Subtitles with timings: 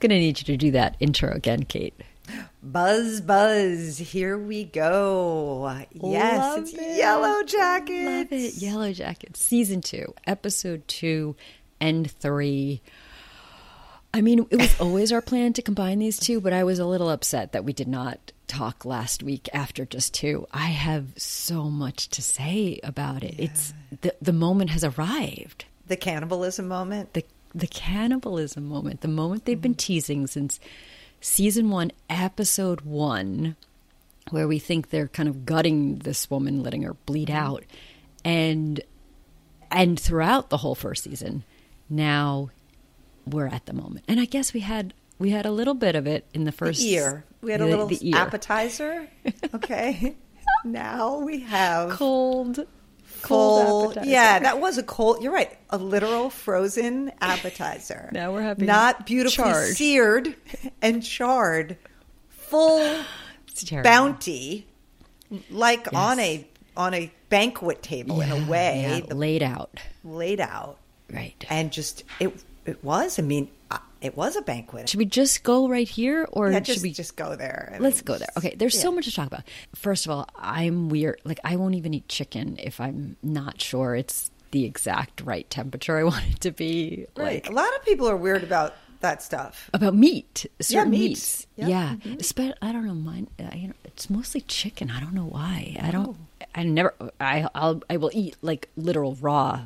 [0.00, 1.94] Gonna need you to do that intro again, Kate.
[2.62, 3.98] Buzz, buzz.
[3.98, 5.84] Here we go.
[5.92, 6.96] Yes, Love it's it.
[6.96, 8.32] Yellow Jackets.
[8.32, 8.54] Love it.
[8.54, 11.36] Yellow Jackets, season two, episode two
[11.80, 12.82] and three.
[14.12, 16.86] I mean, it was always our plan to combine these two, but I was a
[16.86, 20.46] little upset that we did not talk last week after just two.
[20.52, 23.36] I have so much to say about it.
[23.38, 23.72] It's
[24.02, 25.64] the the moment has arrived.
[25.86, 27.14] The cannibalism moment.
[27.14, 27.24] The
[27.54, 29.78] the cannibalism moment, the moment they've been mm.
[29.78, 30.60] teasing since
[31.20, 33.56] season one, episode one,
[34.30, 37.44] where we think they're kind of gutting this woman, letting her bleed mm-hmm.
[37.44, 37.64] out,
[38.24, 38.80] and
[39.70, 41.44] and throughout the whole first season,
[41.88, 42.50] now
[43.26, 44.04] we're at the moment.
[44.08, 46.80] And I guess we had we had a little bit of it in the first
[46.80, 47.24] year.
[47.42, 49.08] We had a little appetizer.
[49.54, 50.16] Okay.
[50.64, 52.66] now we have cold,
[53.22, 53.92] cold.
[53.92, 54.10] appetizer.
[54.10, 55.22] Yeah, that was a cold.
[55.22, 55.56] You're right.
[55.70, 58.08] A literal frozen appetizer.
[58.12, 59.76] Now we're having not beautifully charred.
[59.76, 60.34] seared
[60.82, 61.76] and charred,
[62.28, 63.04] full
[63.82, 64.66] bounty,
[65.50, 69.80] like on a on a banquet table in a way, yeah, the- laid out.
[70.04, 70.78] laid out,
[71.12, 71.44] Right.
[71.50, 72.32] and just it
[72.64, 73.18] it was.
[73.18, 74.88] I mean, uh, it was a banquet.
[74.88, 77.72] Should we just go right here, or Yeah, should we just go there.
[77.74, 78.28] I Let's mean, go there.
[78.38, 79.42] Okay, there's so much to talk about.
[79.74, 81.20] First of all, I'm weird.
[81.24, 85.96] Like, I won't even eat chicken if I'm not sure it's the exact right temperature
[85.98, 87.06] I want it to be.
[87.16, 87.44] Right.
[87.44, 89.70] Like, a lot of people are weird about that stuff.
[89.72, 90.98] about meat, certain meat.
[91.10, 91.46] meats.
[91.56, 91.68] Yeah.
[91.68, 92.18] Yeah, Mhm.
[92.18, 92.94] Espe- I don't know.
[92.94, 94.90] Mine, you know, it's mostly chicken.
[94.90, 95.76] I don't know why.
[95.80, 96.08] I don't.
[96.08, 96.46] Oh.
[96.54, 96.94] I never.
[97.20, 99.62] I I'll, I will eat like literal raw.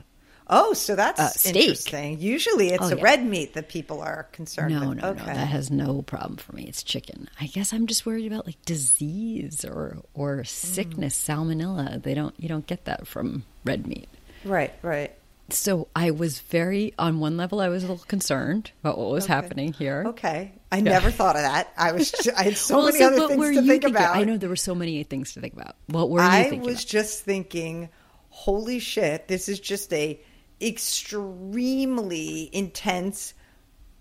[0.46, 1.56] Oh, so that's Uh, steak.
[1.56, 2.20] interesting.
[2.20, 3.02] Usually, it's Oh, the yeah.
[3.02, 4.98] red meat that people are concerned No, with.
[4.98, 5.20] no, okay.
[5.20, 5.26] no.
[5.26, 6.64] That has no problem for me.
[6.68, 7.28] It's chicken.
[7.40, 12.02] I guess I'm just worried about like disease or or sickness, salmonella.
[12.02, 12.34] They don't.
[12.38, 14.08] You don't get that from red meat.
[14.44, 15.12] right, right.
[15.50, 19.24] So I was very, on one level, I was a little concerned about what was
[19.24, 19.32] Okay.
[19.34, 20.04] happening here.
[20.08, 20.52] Okay.
[20.72, 21.70] I never thought of that.
[21.76, 22.10] I was.
[22.10, 23.90] just, I had so Well, many so other things to think thinking?
[23.90, 24.16] about.
[24.16, 25.76] I know there were so many things to think about.
[25.86, 26.86] What were you I was about?
[26.86, 27.90] just thinking,
[28.30, 29.28] holy shit!
[29.28, 30.18] This is just a
[30.64, 33.34] extremely intense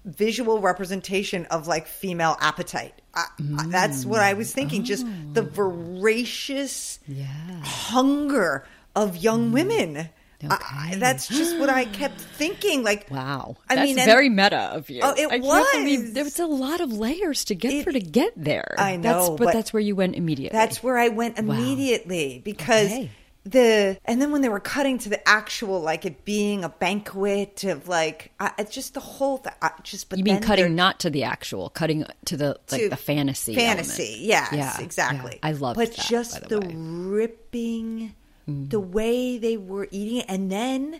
[0.06, 2.94] visual representation of like female appetite.
[3.14, 3.26] I,
[3.58, 4.84] I- that's what I was thinking.
[4.84, 7.18] Just the voracious Mm.
[7.20, 7.62] Yeah.
[7.64, 8.66] hunger
[8.96, 10.10] of young women.
[10.50, 12.84] I- I- that's just what I kept thinking.
[12.84, 15.00] Like, Wow, I that's mean, and- very meta of you.
[15.02, 15.66] Oh, it I was.
[15.74, 18.76] believe there was a lot of layers to get It- for to get there.
[18.78, 20.58] I that's, know, but, but that's where you went immediately.
[20.58, 23.12] That's where I went immediately because Okay.
[23.46, 27.64] The and then when they were cutting to the actual like it being a banquet
[27.66, 31.00] of like I, it's just the whole th- I just but you mean cutting not
[31.02, 33.54] to the actual, cutting to the like to the fantasy.
[33.54, 34.54] fantasy element.
[34.54, 35.50] yes Yeah, exactly yeah.
[35.50, 36.06] I love but that.
[36.06, 38.14] just the, the, ripping
[38.50, 38.68] Mm-hmm.
[38.68, 41.00] the way they were eating it and then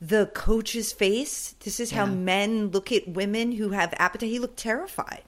[0.00, 4.56] the coach's face this is how men look at women who have appetite he looked
[4.56, 5.22] terrified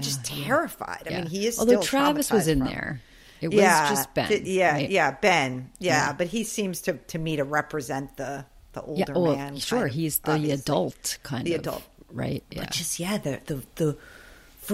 [0.00, 0.44] just Uh, yeah, yeah.
[0.46, 3.00] terrified i mean he is Although still Travis was in from- there.
[3.40, 4.28] It was just Ben.
[4.28, 4.90] th- yeah, right?
[4.90, 5.70] yeah, Ben.
[5.78, 6.12] Yeah, Yeah.
[6.12, 9.56] but he seems to to me to represent the the older Yeah, well, man.
[9.58, 10.60] sure, of, he's the obviously.
[10.60, 11.82] adult kind The of the adult.
[12.12, 12.44] right?
[12.50, 12.60] Yeah.
[12.60, 13.96] But just yeah, the the the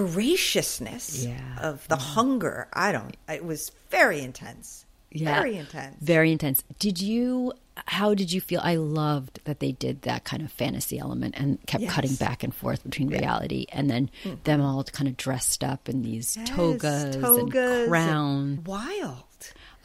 [0.05, 1.39] voraciousness Yeah.
[1.61, 2.01] of the mm.
[2.01, 2.67] hunger.
[2.73, 3.15] I don't.
[3.29, 4.85] It was very intense.
[5.11, 5.95] Yeah, Very intense.
[6.01, 6.63] Very intense.
[6.77, 7.53] Did you?
[7.87, 8.61] How did you feel?
[8.63, 11.93] I loved that they did that kind of fantasy element and kept Yes.
[11.93, 14.33] cutting back and forth between reality and then hmm.
[14.45, 18.65] them all kind of dressed up in these Yes, togas, togas and and crowns.
[18.65, 19.23] Wild.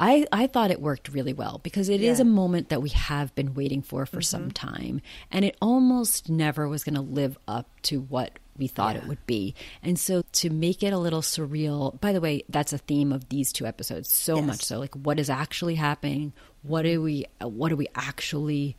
[0.01, 2.25] I, I thought it worked really well because it is Yeah.
[2.25, 2.33] Mm-hmm.
[2.33, 5.03] a moment that we have been waiting for for some time.
[5.31, 9.25] And it almost never was going to live up to what we thought it would
[9.27, 9.55] be.
[9.83, 13.29] And so to make it a little surreal, by the way, that's a theme of
[13.29, 14.47] these two episodes so Yes.
[14.47, 14.79] much so.
[14.79, 16.33] Like, what is actually happening?
[16.63, 18.77] What are we, what are we actually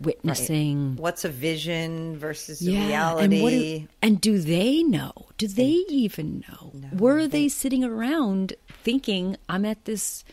[0.00, 0.96] witnessing?
[0.96, 3.86] What's a vision versus Yeah, and what do, reality?
[4.02, 5.12] and do they know?
[5.38, 6.72] Do they even know?
[6.92, 10.24] Were they sitting around thinking, "I'm at this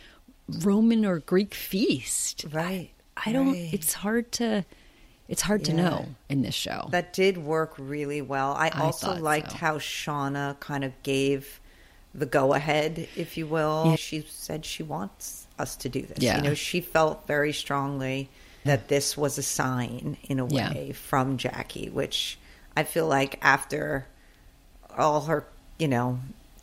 [0.59, 2.45] Roman or Greek feast"?
[2.51, 3.53] Right, I, I don't.
[3.53, 3.69] right.
[3.73, 4.65] It's hard to.
[5.27, 6.89] It's hard to know in this show.
[6.91, 8.51] That did work really well.
[8.51, 9.57] I, I also liked so.
[9.57, 11.61] how Shauna kind of gave
[12.13, 13.83] the go ahead, if you will.
[13.85, 13.95] Yeah.
[13.95, 16.17] She said she wants us to do this.
[16.19, 16.35] Yeah.
[16.37, 18.29] You know, she felt very strongly
[18.65, 20.73] that this was a sign in a Yeah.
[20.73, 22.37] way from Jackie, which
[22.75, 24.07] I feel like after
[24.97, 25.47] all her,
[25.79, 26.19] you know,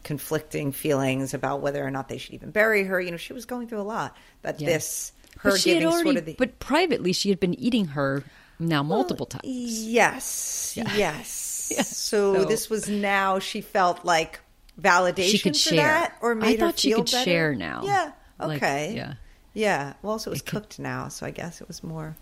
[0.09, 3.45] conflicting feelings about whether or not they should even bury her, you know, she was
[3.45, 4.17] going through a lot.
[4.43, 4.69] That Yeah.
[4.69, 6.03] this her but giving already.
[6.05, 8.25] sort of the but privately, she had been eating her
[8.59, 9.45] now multiple times.
[9.45, 10.93] Yes, Yeah.
[10.97, 11.45] yes.
[11.77, 11.83] Yeah.
[11.83, 14.41] So, So- this was now she felt like
[14.81, 15.77] validation She could for share.
[15.77, 16.47] that, or maybe.
[16.47, 17.25] I made her thought she could better?
[17.25, 17.83] share now.
[17.85, 18.13] Yeah.
[18.41, 18.95] Like, Okay.
[18.97, 19.15] yeah.
[19.53, 19.93] Yeah.
[20.03, 22.17] Well, also it was It could- cooked now, so I guess it was more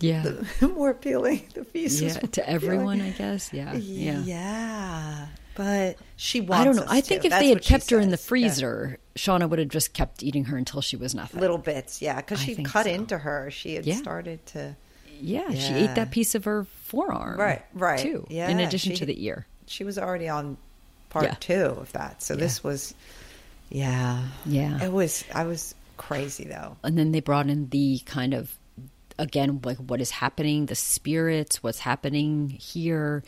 [0.00, 0.24] Yeah.
[0.60, 1.48] more appealing.
[1.54, 2.18] The feast yeah.
[2.18, 3.14] To everyone, appealing.
[3.14, 3.50] I guess.
[3.52, 3.72] Yeah.
[3.74, 4.18] Yeah.
[4.24, 5.26] Yeah.
[5.54, 6.84] But she wants I don't know.
[6.88, 7.26] I think to.
[7.26, 8.24] if That's they had kept her in the says.
[8.24, 8.28] Yeah.
[8.28, 11.40] freezer, Shauna would have just kept eating her until she was nothing.
[11.40, 12.92] little bits, yeah, because she cut so.
[12.92, 13.50] into her.
[13.50, 13.96] She had Yeah.
[13.96, 14.76] started to.
[15.20, 17.38] Yeah, she ate that piece of her forearm.
[17.38, 17.98] Right, right.
[17.98, 18.26] Too.
[18.28, 19.46] Yeah, in addition she- to the ear.
[19.66, 20.56] She was already on
[21.10, 21.34] part Yeah.
[21.38, 22.94] two of that, so this was,
[23.70, 24.82] yeah, Yeah.
[24.82, 25.24] It was.
[25.34, 26.76] I was crazy though.
[26.82, 28.56] and then they brought in the kind of
[29.18, 33.22] again like what is happening the spirits what's happening here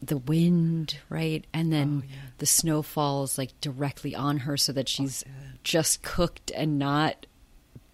[0.00, 1.44] the wind right?
[1.52, 5.24] And then oh, the snow falls like directly on her so that oh, she's
[5.64, 7.26] just cooked and not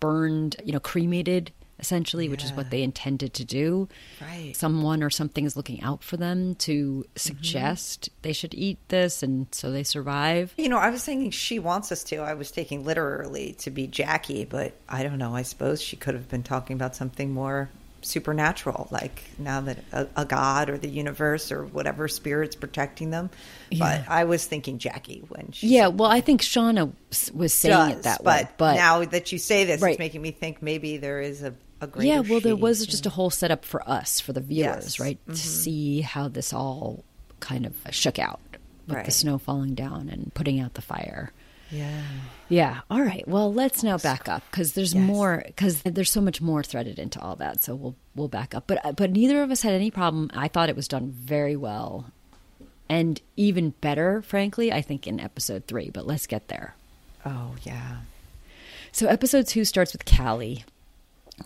[0.00, 3.88] burned you know cremated essentially which is what they intended to do.
[4.20, 4.54] Right.
[4.56, 7.10] someone or something is looking out for them to mm-hmm.
[7.16, 10.54] suggest they should eat this and so they survive.
[10.56, 12.16] You know, I was thinking she wants us to.
[12.18, 15.34] I was taking literally to be Jackie, but I don't know.
[15.34, 17.70] I suppose she could have been talking about something more
[18.04, 23.30] supernatural, like now that a, a god or the universe or whatever spirit's protecting them.
[23.70, 24.02] Yeah.
[24.04, 26.92] But I was thinking Jackie when she yeah well i think shauna
[27.34, 29.90] was saying it that but, way but now that you say this, Right.
[29.92, 32.06] it's making me think maybe there is a, a greater.
[32.08, 34.94] yeah well there was just a whole setup for us for the viewers Yes.
[34.94, 35.02] Mm-hmm.
[35.02, 37.04] right to see how this all
[37.40, 38.40] kind of shook out
[38.86, 39.04] with Right.
[39.06, 41.32] the snow falling down and putting out the fire
[41.74, 42.02] yeah.
[42.48, 45.02] yeah all right well let's now back up because there's Yes.
[45.06, 48.64] more because there's so much more threaded into all that so we'll we'll back up
[48.66, 52.06] but but neither of us had any problem i thought it was done very well
[52.88, 56.74] and even better frankly i think in episode three but let's get there
[57.26, 58.00] Oh yeah.
[58.92, 60.62] So episode two starts with Callie.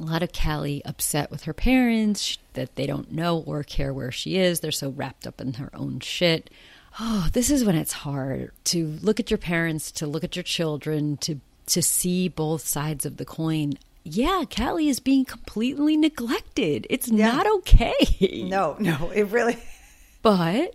[0.00, 4.10] A lot of Callie upset with her parents that they don't know or care where
[4.10, 4.58] she is.
[4.58, 6.50] They're so wrapped up in her own shit.
[7.00, 10.42] Oh, this is when it's hard to look at your parents, to look at your
[10.42, 11.36] children, to
[11.66, 13.74] to see both sides of the coin.
[14.02, 16.86] Yeah, Callie is being completely neglected.
[16.88, 17.30] It's Yeah.
[17.30, 18.46] not okay.
[18.48, 19.58] No, no, it really.
[20.22, 20.74] But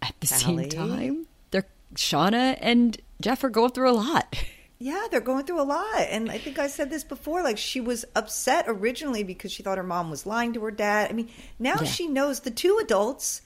[0.00, 0.70] at the Callie.
[0.70, 4.36] same time, they're Shauna and Jeff are going through a lot.
[4.78, 6.00] Yeah, they're going through a lot.
[6.10, 7.42] And I think I said this before.
[7.42, 11.08] Like, she was upset originally because she thought her mom was lying to her dad.
[11.10, 11.84] I mean, now Yeah.
[11.84, 13.40] she knows the two adults,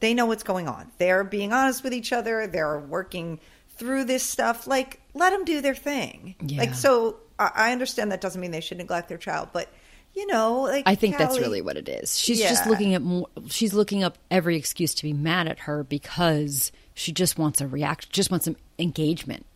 [0.00, 0.90] they know what's going on.
[0.98, 4.66] They're being honest with each other, they're working through this stuff.
[4.66, 6.34] Like, let them do their thing.
[6.40, 6.60] Yeah.
[6.60, 9.68] Like, so I understand that doesn't mean they should neglect their child, but,
[10.14, 12.18] you know, like, I think that's really what it is.
[12.18, 15.84] She's just looking at more, she's looking up every excuse to be mad at her
[15.84, 19.46] because she just wants a reaction, just wants some engagement.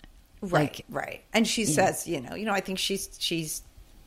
[0.40, 1.24] Right, Like, right.
[1.32, 1.74] And she Yeah.
[1.74, 3.62] says, you know, you know, I think she's she's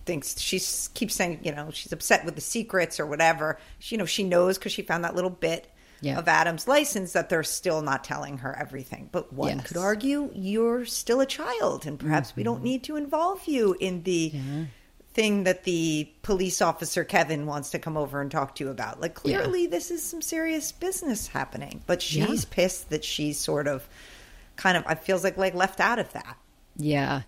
[0.06, 0.60] thinks she
[0.94, 3.60] keeps saying, you know, she's upset with the secrets or whatever.
[3.80, 5.68] She, you know, she knows because she found that little bit
[6.02, 6.20] Yeah.
[6.20, 9.10] of Adam's license that they're still not telling her everything.
[9.12, 9.68] But one Yes.
[9.68, 14.04] could argue you're still a child, and perhaps we don't need to involve you in
[14.04, 14.32] the.
[14.36, 14.58] Mm-hmm.
[14.60, 14.66] Yeah.
[15.14, 19.02] Thing that the police officer Kevin wants to come over and talk to you about.
[19.02, 19.40] Like, Yeah.
[19.40, 21.82] clearly, this is some serious business happening.
[21.88, 22.50] But she's Yeah.
[22.52, 23.90] pissed that she's sort of,
[24.58, 26.38] kind of, I feels like like left out of that.
[26.76, 27.24] yeah.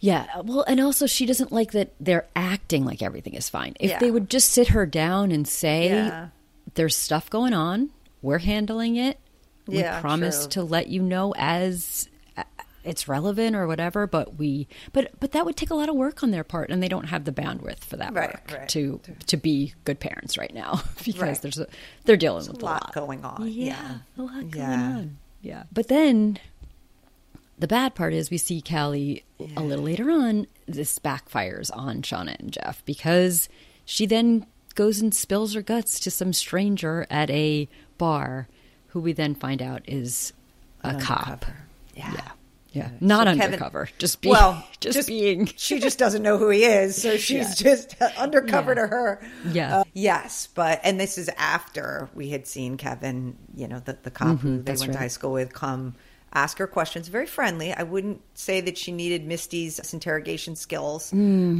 [0.00, 0.26] Yeah.
[0.42, 3.74] Well, and also she doesn't like that they're acting like everything is fine.
[3.78, 3.98] If Yeah.
[3.98, 6.28] they would just sit her down and say, Yeah.
[6.74, 7.90] There's stuff going on,
[8.22, 9.18] we're handling it.
[9.66, 10.50] We Yeah, promise true.
[10.50, 12.42] to let you know as uh,
[12.84, 16.22] it's relevant or whatever, but we but but that would take a lot of work
[16.24, 18.68] on their part and they don't have the bandwidth for that Right, work right.
[18.70, 21.40] to to be good parents right now because Right.
[21.42, 21.66] there's a,
[22.04, 23.46] they're dealing with a lot going on.
[23.48, 23.98] Yeah, Yeah.
[24.18, 24.96] a lot going Yeah.
[24.96, 25.18] on.
[25.42, 25.62] Yeah.
[25.72, 26.38] But then
[27.58, 29.24] the bad part is we see Callie
[29.56, 30.48] a little later on.
[30.66, 33.48] This backfires on Shauna and Jeff because
[33.84, 38.48] she then goes and spills her guts to some stranger at a bar
[38.88, 40.32] who we then find out is
[40.82, 41.44] a An cop.
[41.94, 42.12] Yeah.
[42.14, 42.28] Yeah.
[42.72, 42.88] Yeah.
[43.02, 43.88] Not So Kevin- undercover.
[43.98, 45.44] just being, well, just, being.
[45.56, 48.80] she just doesn't know who he is, so she's just undercover Yeah.
[48.82, 49.22] to her.
[49.52, 49.78] Yeah.
[49.80, 54.10] Uh, yes, but and this is after we had seen Kevin, you know, the the
[54.10, 55.94] cop who they Mm-hmm, went to high school with, come
[56.34, 57.08] ask her questions.
[57.08, 57.72] Very friendly.
[57.72, 61.10] I wouldn't say that she needed Misty's interrogation skills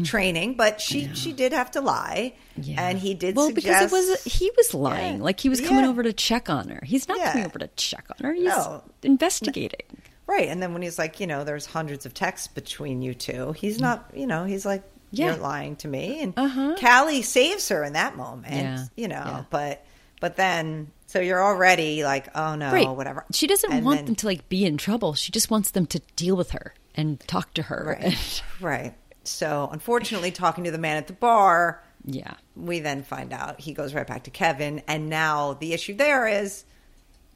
[0.04, 2.66] training, but she she did have to lie, Mm.
[2.66, 2.88] Yeah.
[2.88, 5.16] and he did Well, suggest because it was he was lying.
[5.18, 5.22] Yeah.
[5.24, 5.90] Like he was coming Yeah.
[5.90, 6.80] over to check on her.
[6.84, 7.32] He's not Yeah.
[7.32, 8.32] coming over to check on her.
[8.34, 8.82] He's No.
[9.02, 9.86] investigating.
[10.26, 10.48] Right.
[10.48, 13.80] And then when he's like, you know, there's hundreds of texts between you two, he's
[13.80, 15.26] not, you know, he's like, Yeah.
[15.26, 16.20] you're lying to me.
[16.22, 16.76] And Uh-huh.
[16.80, 18.84] Callie saves her in that moment, Yeah.
[18.96, 19.44] you know, Yeah.
[19.50, 19.84] but,
[20.20, 22.88] but then, so you're already like, oh no, right.
[22.88, 23.26] whatever.
[23.32, 25.12] She doesn't And want then- them to like be in trouble.
[25.12, 27.98] She just wants them to deal with her and talk to her.
[28.00, 28.42] Right.
[28.62, 28.94] right.
[29.22, 32.32] So unfortunately, talking to the man at the bar, yeah.
[32.56, 34.82] we then find out he goes right back to Kevin.
[34.88, 36.64] And now the issue there is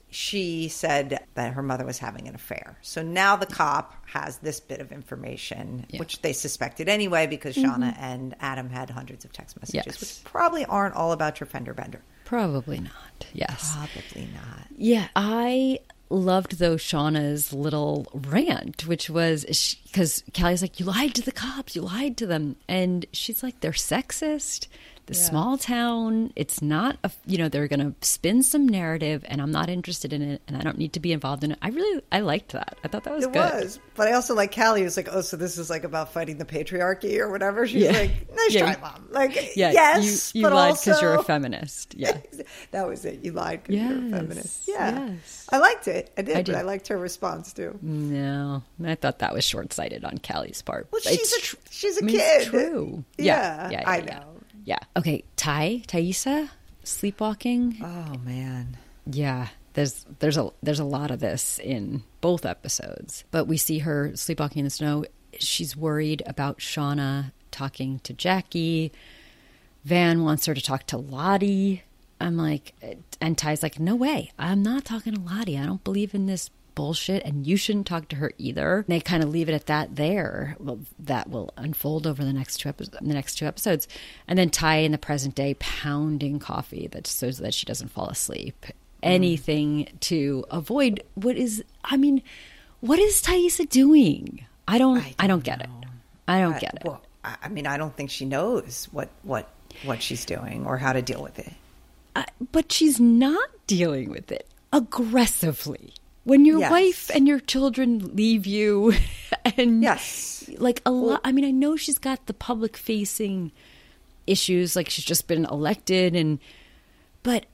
[0.09, 2.79] she said that her mother was having an affair.
[2.81, 5.99] So now the cop has this bit of information, Yeah.
[5.99, 7.83] which they suspected anyway because mm-hmm.
[7.83, 10.01] Shauna and Adam had hundreds of text messages, Yes.
[10.01, 12.01] which probably aren't all about your fender bender.
[12.27, 13.27] Probably not.
[13.33, 13.75] Yes.
[13.75, 14.67] Probably not.
[14.77, 15.09] Yeah.
[15.17, 15.79] I
[16.11, 19.45] loved though Shauna's little rant, which was
[19.87, 21.75] because Callie's like, "You lied to the cops.
[21.75, 24.67] You lied to them," and she's like, "They're sexist."
[25.07, 25.23] The yeah.
[25.23, 26.33] small town.
[26.37, 30.13] It's not, a, you know, they're going to spin some narrative, and I'm not interested
[30.13, 31.59] in it, and I don't need to be involved in it.
[31.63, 32.77] I really, I liked that.
[32.85, 33.55] I thought that was it good.
[33.55, 36.39] was, but I also like Callie was like, oh, so this is like about fighting
[36.39, 37.67] the patriarchy or whatever.
[37.67, 37.93] She's yeah.
[37.93, 38.75] like, nice yeah.
[38.75, 39.09] try, mom.
[39.11, 41.01] Like, yeah, yes, you, you lied because also...
[41.03, 41.95] you're a feminist.
[41.97, 42.19] Yeah,
[42.73, 43.25] that was it.
[43.25, 43.91] You lied because yes.
[43.91, 44.69] you're a feminist.
[44.69, 45.47] Yeah, yes.
[45.51, 46.13] I liked it.
[46.19, 47.79] I did, I did, I liked her response too.
[47.81, 50.89] No, I thought that was short sighted on Callie's part.
[50.91, 52.49] Well, she's it's, a she's a I mean, kid.
[52.49, 53.05] true.
[53.19, 54.36] Yeah, yeah, I know.
[54.67, 54.81] Yeah.
[54.97, 55.25] Okay.
[55.37, 56.51] Ty, Taissa,
[56.85, 57.79] sleepwalking.
[57.83, 58.77] Oh man.
[59.11, 59.49] Yeah.
[59.73, 63.25] There's there's a there's a lot of this in both episodes.
[63.31, 65.07] But we see her sleepwalking in the snow.
[65.39, 68.93] She's worried about Shauna talking to Jackie.
[69.85, 71.85] Van wants her to talk to Lottie.
[72.21, 72.75] I'm like,
[73.21, 74.33] and Ty's like, no way.
[74.39, 75.59] I'm not talking to Lottie.
[75.59, 78.85] I don't believe in this bullshit and you shouldn't talk to her either.
[78.87, 80.55] They kind of leave it at that there.
[80.61, 83.89] Well, that will unfold over the next two episodes, the next two episodes.
[84.29, 88.09] And then Ty in the present day pounding coffee that so that she doesn't fall
[88.09, 88.55] asleep.
[88.67, 88.73] Mm.
[89.03, 92.23] Anything to avoid what is I mean,
[92.81, 94.47] what is Taissa doing?
[94.69, 95.71] I don't I don't, I don't get it.
[96.29, 96.83] I don't I, get it.
[96.85, 99.49] Well, I mean, I don't think she knows what what
[99.85, 101.53] what she's doing or how to deal with it.
[102.15, 105.93] Uh, but she's not dealing with it aggressively
[106.27, 106.71] when your yes.
[106.71, 108.93] wife and your children leave you
[109.57, 113.53] and yes like a lot i mean i know she's got the public facing
[114.27, 116.41] issues like she's just been elected and
[117.23, 117.47] but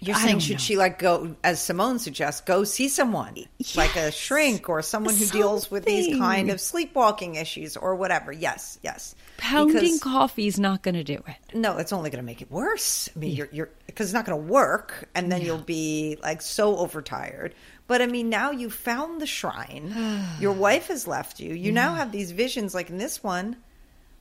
[0.00, 0.58] you're I saying should know.
[0.58, 3.76] she like go as Simone suggests go see someone yes.
[3.76, 5.40] like a shrink or someone who Something.
[5.40, 8.32] deals with these kind of sleepwalking issues or whatever.
[8.32, 9.14] Yes, yes.
[9.38, 11.54] Pounding coffee is not going to do it.
[11.54, 13.08] No, it's only going to make it worse.
[13.14, 13.36] I mean, yeah.
[13.36, 15.46] you're you're because it's not going to work, and then yeah.
[15.48, 17.54] you'll be like so overtired.
[17.86, 19.94] But I mean, now you found the shrine.
[20.40, 21.50] Your wife has left you.
[21.50, 21.72] You yeah.
[21.72, 23.56] now have these visions, like in this one,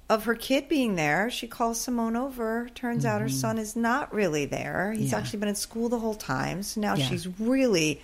[0.09, 1.29] of her kid being there.
[1.29, 2.69] She calls Simone over.
[2.75, 3.15] Turns mm-hmm.
[3.15, 3.35] out her mm-hmm.
[3.35, 4.93] son is not really there.
[4.95, 5.17] He's yeah.
[5.17, 6.63] actually been in school the whole time.
[6.63, 7.07] So now yeah.
[7.07, 8.01] she's really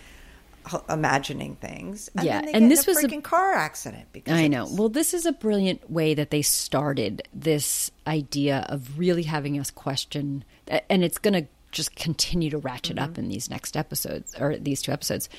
[0.90, 2.10] imagining things.
[2.16, 4.08] And yeah, and this was a car accident.
[4.12, 4.68] Because I know.
[4.72, 9.72] Well, this is a brilliant way that they started this idea of really having us
[9.72, 10.44] question,
[10.90, 13.12] and it's going to just continue to ratchet mm-hmm.
[13.12, 15.30] up in these next episodes or these two episodes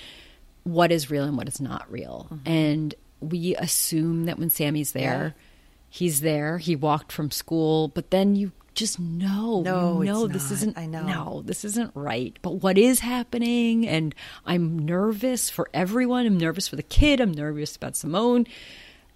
[0.65, 2.29] what is real and what is not real.
[2.33, 2.49] Mm-hmm.
[2.49, 5.43] And we assume that when Sammy's there, yeah.
[5.91, 6.59] he's there.
[6.59, 10.53] He walked from school, but then you just know, no, no, this not.
[10.53, 10.79] isn't.
[10.79, 12.37] I know, no, this isn't right.
[12.43, 13.87] But what is happening?
[13.87, 14.15] And
[14.47, 16.27] I'm nervous for everyone.
[16.27, 17.21] I'm nervous for the kid.
[17.21, 18.47] I'm nervous about Simone.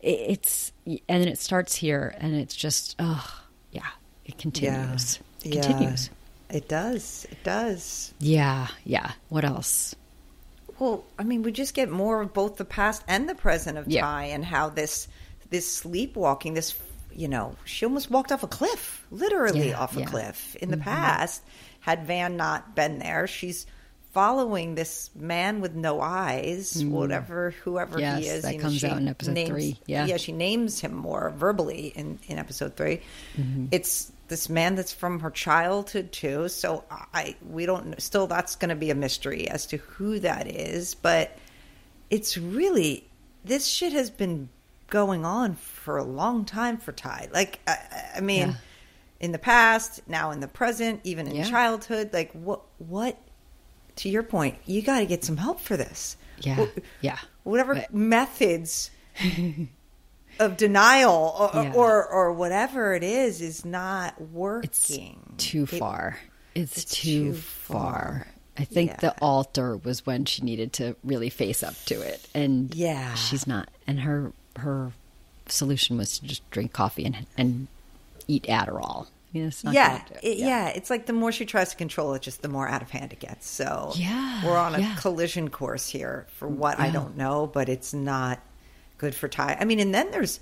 [0.00, 3.42] It's and then it starts here, and it's just, oh,
[3.72, 3.88] yeah,
[4.24, 5.18] it continues.
[5.40, 5.48] Yeah.
[5.48, 6.10] It continues.
[6.50, 7.26] It does.
[7.30, 8.14] It does.
[8.18, 8.68] Yeah.
[8.84, 9.12] Yeah.
[9.28, 9.94] What else?
[10.78, 13.88] Well, I mean, we just get more of both the past and the present of
[13.88, 14.02] yeah.
[14.02, 15.08] Ty and how this
[15.50, 16.76] this sleepwalking, this
[17.14, 20.06] you know, she almost walked off a cliff, literally yeah, off a yeah.
[20.06, 20.84] cliff in the mm-hmm.
[20.84, 21.42] past.
[21.80, 23.66] Had Van not been there, she's
[24.16, 26.88] following this man with no eyes, mm.
[26.88, 28.42] whatever whoever yes, he is.
[28.44, 29.78] That comes out in episode names, three.
[29.84, 33.02] Yeah, yeah, she names him more verbally in in episode 3
[33.36, 33.66] mm-hmm.
[33.72, 36.48] It's this man that's from her childhood too.
[36.48, 40.46] So I we don't still that's going to be a mystery as to who that
[40.46, 41.36] is, but
[42.08, 43.06] it's really
[43.44, 44.48] this shit has been
[44.88, 47.28] going on for a long time for Ty.
[47.34, 48.54] Like I, I mean, yeah.
[49.20, 51.44] in the past, now in the present, even in yeah.
[51.50, 53.18] childhood, like what what
[53.96, 56.16] to your point, you got to get some help for this.
[56.40, 56.66] Yeah.
[57.00, 57.18] yeah.
[57.44, 57.94] Whatever but...
[57.94, 58.90] methods
[60.38, 61.72] of denial or, yeah.
[61.74, 65.20] or, or whatever it is is not working.
[65.34, 66.18] It's too far.
[66.54, 67.92] It, it's, it's, too, too far.
[67.92, 68.26] far.
[68.58, 68.96] I think yeah.
[68.96, 73.46] the altar was when she needed to really face up to it, and yeah, she's
[73.46, 73.68] not.
[73.86, 74.92] And her her
[75.46, 77.68] solution was to just drink coffee and and
[78.26, 79.08] eat Adderall.
[79.64, 80.68] Yeah, it, yeah, yeah.
[80.68, 83.12] It's like the more she tries to control it, just the more out of hand
[83.12, 83.48] it gets.
[83.48, 84.96] So yeah, we're on a yeah.
[84.96, 88.40] collision course here for what I don't know, but it's not
[88.98, 89.56] good for Ty.
[89.60, 90.40] I mean, and then there's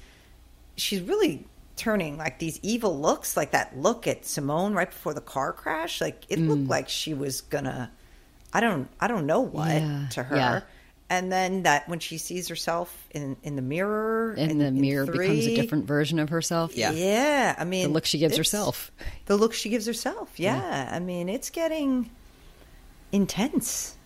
[0.77, 1.47] she's really
[1.77, 6.01] turning like these evil looks, like that look at Simone right before the car crash.
[6.01, 6.49] Like it mm.
[6.49, 7.91] looked like she was gonna,
[8.53, 10.07] I don't, I don't know what yeah.
[10.13, 10.65] to her.
[11.11, 11.19] Yeah.
[11.19, 15.07] And then that when she sees herself in in the mirror, and in, the mirror
[15.07, 16.77] three, becomes a different version of herself.
[16.77, 17.55] Yeah, yeah.
[17.59, 18.91] I mean, the look she gives herself.
[19.27, 20.33] The look she gives herself.
[20.37, 20.57] Yeah.
[20.57, 20.91] yeah.
[20.95, 22.11] I mean, it's getting
[23.13, 23.97] intense.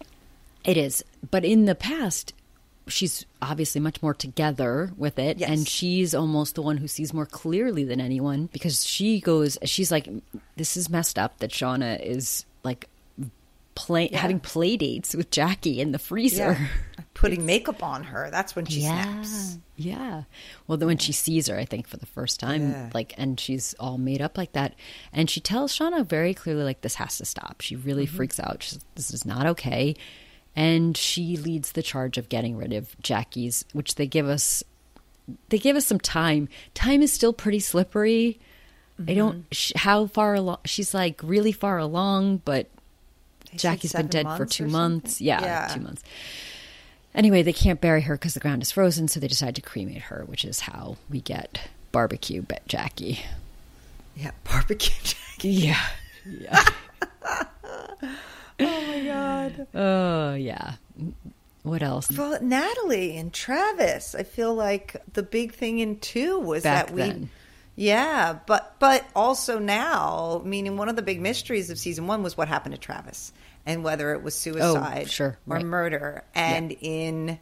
[0.65, 2.35] It is, but in the past,
[2.89, 5.49] she's obviously much more together with it yes.
[5.49, 9.93] and she's almost the one who sees more clearly than anyone because she goes she's
[9.93, 10.09] like
[10.57, 12.89] this is messed up that shauna is like
[13.79, 16.57] play having play dates with Jackie in the freezer.
[16.59, 16.67] Yeah.
[17.15, 18.29] Putting makeup on her.
[18.31, 19.59] That's when she snaps.
[19.77, 20.23] Yeah.
[20.67, 22.91] Well, then when she sees her, I think for the first time, Yeah.
[22.95, 24.75] like, and she's all made up like that,
[25.13, 27.61] and she tells Shauna very clearly, like, this has to stop.
[27.61, 28.17] She really Mm-hmm.
[28.17, 28.63] freaks out.
[28.63, 29.97] She's, this is not okay,
[30.55, 34.63] and she leads the charge of getting rid of Jackie's, which they give us.
[35.49, 36.49] They give us some time.
[36.75, 38.39] Time is still pretty slippery.
[39.07, 40.59] I don't sh- how far along.
[40.65, 42.69] She's like really far along, but
[43.57, 45.21] Jackie's been dead for two months.
[45.21, 45.75] Yeah, Yeah.
[45.75, 46.03] two months.
[47.15, 50.03] Anyway, they can't bury her because the ground is frozen, so they decide to cremate
[50.03, 53.21] her, which is how we get barbecue Bet Jackie.
[54.15, 55.49] Yeah, barbecue Jackie.
[55.49, 55.87] Yeah,
[56.25, 56.65] yeah.
[58.61, 59.67] Oh my god.
[59.75, 60.75] Oh yeah.
[61.63, 62.11] What else?
[62.11, 66.95] Well, Natalie and Travis, I feel like the big thing in two was Back that
[66.95, 67.31] we then.
[67.81, 72.37] Yeah, but but also now, meaning one of the big mysteries of season 1 was
[72.37, 73.33] what happened to Travis
[73.65, 75.65] and whether it was suicide Oh, sure, or right.
[75.65, 76.25] murder.
[76.35, 77.39] And in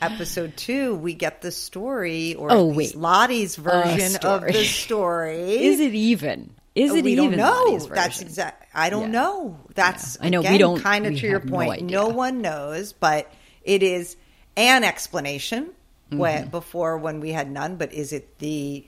[0.00, 2.94] episode 2, we get the story or Oh, wait.
[2.94, 5.64] Lottie's version of the story.
[5.66, 6.54] Is it even?
[6.76, 7.38] Is it we even?
[7.40, 8.68] Lottie's That's exact.
[8.72, 9.20] I don't Yeah.
[9.22, 9.58] know.
[9.74, 10.26] That's Yeah.
[10.26, 11.72] I know, we don't- Kind of to your no point.
[11.82, 11.86] idea.
[11.88, 13.28] No one knows, but
[13.64, 14.16] it is
[14.56, 15.70] an explanation.
[16.10, 16.50] When, Mm-hmm.
[16.50, 18.84] before when we had none, but is it the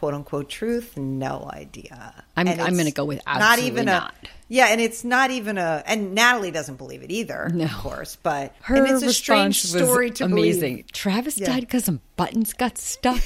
[0.00, 0.96] quote unquote truth?
[0.96, 2.24] No idea.
[2.34, 4.14] I'm- I'm gonna go with not even not.
[4.24, 4.28] a.
[4.48, 5.82] Yeah, and it's not even a.
[5.86, 7.50] And Natalie doesn't believe it either.
[7.52, 7.66] No.
[7.66, 10.60] of course, but Her and it's a strange story to amazing.
[10.76, 10.92] believe.
[10.92, 11.48] Travis Yeah.
[11.48, 13.20] died because some buttons got stuck.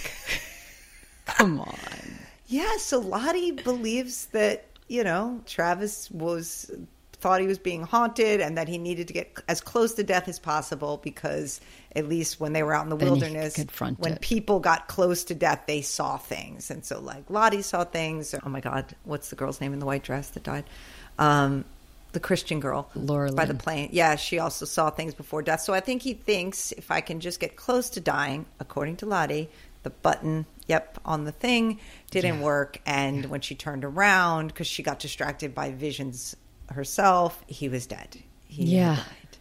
[1.27, 2.19] Come on.
[2.49, 6.71] Yeah, so Lottie believes that, you know, Travis was
[7.25, 10.29] thought he was being haunted and that he needed to get as close to death
[10.29, 11.59] as possible because
[11.97, 13.57] at least when they were out in the Then wilderness
[13.97, 14.21] when it.
[14.21, 16.71] people got close to death they saw things.
[16.71, 18.35] And so like Lottie saw things.
[18.45, 18.95] Oh my god.
[19.05, 20.65] What's the girl's name in the white dress that died?
[21.19, 21.65] Um
[22.13, 23.89] the Christian girl Laura by the plane.
[23.91, 25.63] Yeah she also saw things before death.
[25.63, 29.07] So I think he thinks if I can just get close to dying according to
[29.07, 29.49] Lottie
[29.83, 32.45] the button yep on the thing didn't Yeah.
[32.45, 32.81] work.
[32.85, 36.37] And when she turned around because she got distracted by visions
[36.71, 38.97] herself he was dead he Yeah.
[38.97, 39.39] died.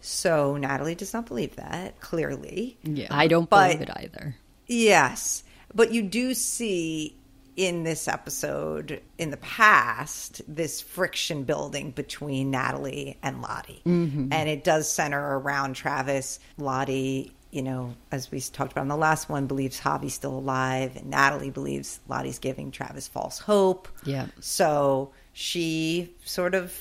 [0.00, 4.36] so natalie does not believe that clearly Yeah, I don't But- believe it either.
[4.66, 5.42] yes
[5.74, 7.16] but you do see
[7.56, 14.32] in this episode in the past this friction building between natalie and lottie Mm-hmm.
[14.32, 18.96] and it does center around travis lottie you know as we talked about in the
[18.96, 24.26] last one believes javi's still alive and natalie believes lottie's giving travis false hope Yeah.
[24.40, 26.72] so she sort of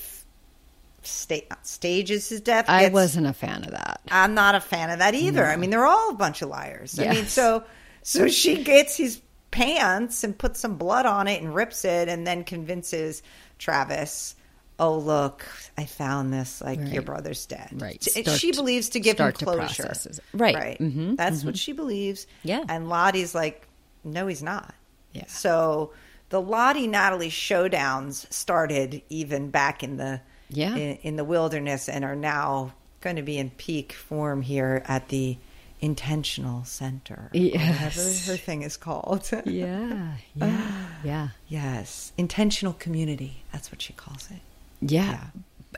[1.02, 4.00] sta- stages his death I gets- wasn't a fan of that.
[4.10, 5.46] I'm not a fan of that either.
[5.46, 6.98] I mean, they're all a bunch of liars.
[7.00, 7.64] I mean, so
[8.04, 9.20] so she gets his
[9.52, 13.22] pants and puts some blood on it and rips it, and then convinces
[13.60, 14.36] Travis,
[14.80, 15.46] "Oh, look,
[15.78, 16.62] I found this.
[16.62, 18.02] Like your brother's dead." Right.
[18.04, 19.92] Start- she believes to give him closure.
[20.34, 20.56] Right.
[20.56, 20.80] Right.
[20.80, 22.28] Mhm, That's what she believes.
[22.44, 22.64] Yeah.
[22.70, 23.68] And Lottie's like,
[24.04, 24.74] "No, he's not."
[25.12, 25.26] Yeah.
[25.28, 25.92] So
[26.34, 30.20] the Lottie Natalie showdowns started even back in the
[30.50, 30.76] Yeah.
[30.76, 35.10] in, in the wilderness and are now going to be in peak form here at
[35.10, 35.38] the
[35.80, 38.26] intentional center Yes.
[38.28, 44.40] her thing is called Yeah, yeah, yeah, yes intentional community that's what she calls it
[44.82, 45.12] yeah.
[45.12, 45.24] Yeah.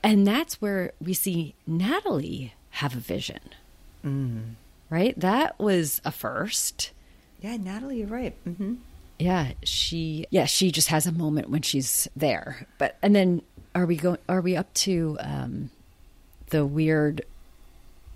[0.03, 3.39] And that's where we see Natalie have a vision.
[4.05, 4.55] Mm.
[4.89, 5.17] Right?
[5.19, 6.91] That was a first.
[7.41, 8.75] yeah natalie you're right hmm
[9.19, 12.67] Yeah, she yeah, she just has a moment when she's there.
[12.77, 13.41] But and then
[13.73, 15.69] are we going are we up to um
[16.49, 17.21] the weird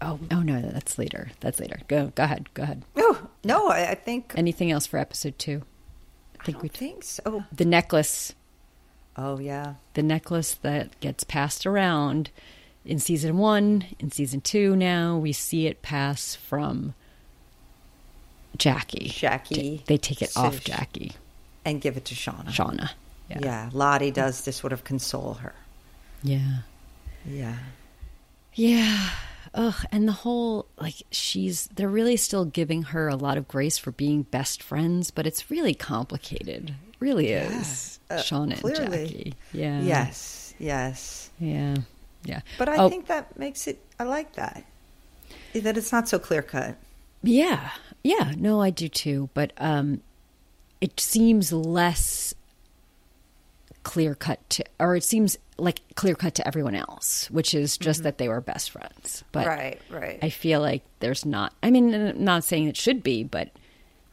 [0.01, 1.31] Oh, oh no, that's later.
[1.41, 1.79] That's later.
[1.89, 2.53] Go go ahead.
[2.53, 2.83] Go ahead.
[2.95, 5.51] oh no i, I think Anything else for episode 2?
[5.51, 8.33] I i think don't we think so the necklace
[9.17, 12.29] oh yeah the necklace that gets passed around
[12.85, 16.93] in season one, in season two now, we see it pass from
[18.57, 19.09] Jackie.
[19.09, 19.83] Jackie.
[19.87, 21.11] They take it So off Jackie.
[21.65, 22.89] and give it to shauna Shauna.
[23.29, 23.39] yeah.
[23.41, 23.69] yeah.
[23.73, 25.53] lottie does to sort of console her
[26.23, 26.59] Yeah.
[27.25, 27.57] yeah
[28.53, 29.09] Yeah.
[29.53, 29.73] Ugh.
[29.91, 33.91] And the whole, like, she's, they're really still giving her a lot of grace for
[33.91, 36.69] being best friends, but it's really complicated.
[36.69, 37.99] It really is.
[38.11, 38.83] Uh, Shauna clearly.
[38.83, 39.33] and Jackie.
[39.53, 39.81] Yeah.
[39.81, 41.75] yes yes Yeah.
[42.25, 42.41] Yeah.
[42.57, 43.79] But I Oh, think that makes it.
[43.99, 44.63] I like that.
[45.53, 46.75] That it's not so clear cut.
[47.23, 47.71] Yeah.
[48.03, 48.33] Yeah.
[48.37, 49.29] No, I do too.
[49.33, 50.01] But um,
[50.81, 52.33] it seems less
[53.83, 58.03] clear cut to, or it seems like clear cut to everyone else, which is just
[58.03, 59.23] that they were best friends.
[59.31, 60.19] But right, right.
[60.21, 63.49] I feel like there's not, I mean, I'm not saying it should be, but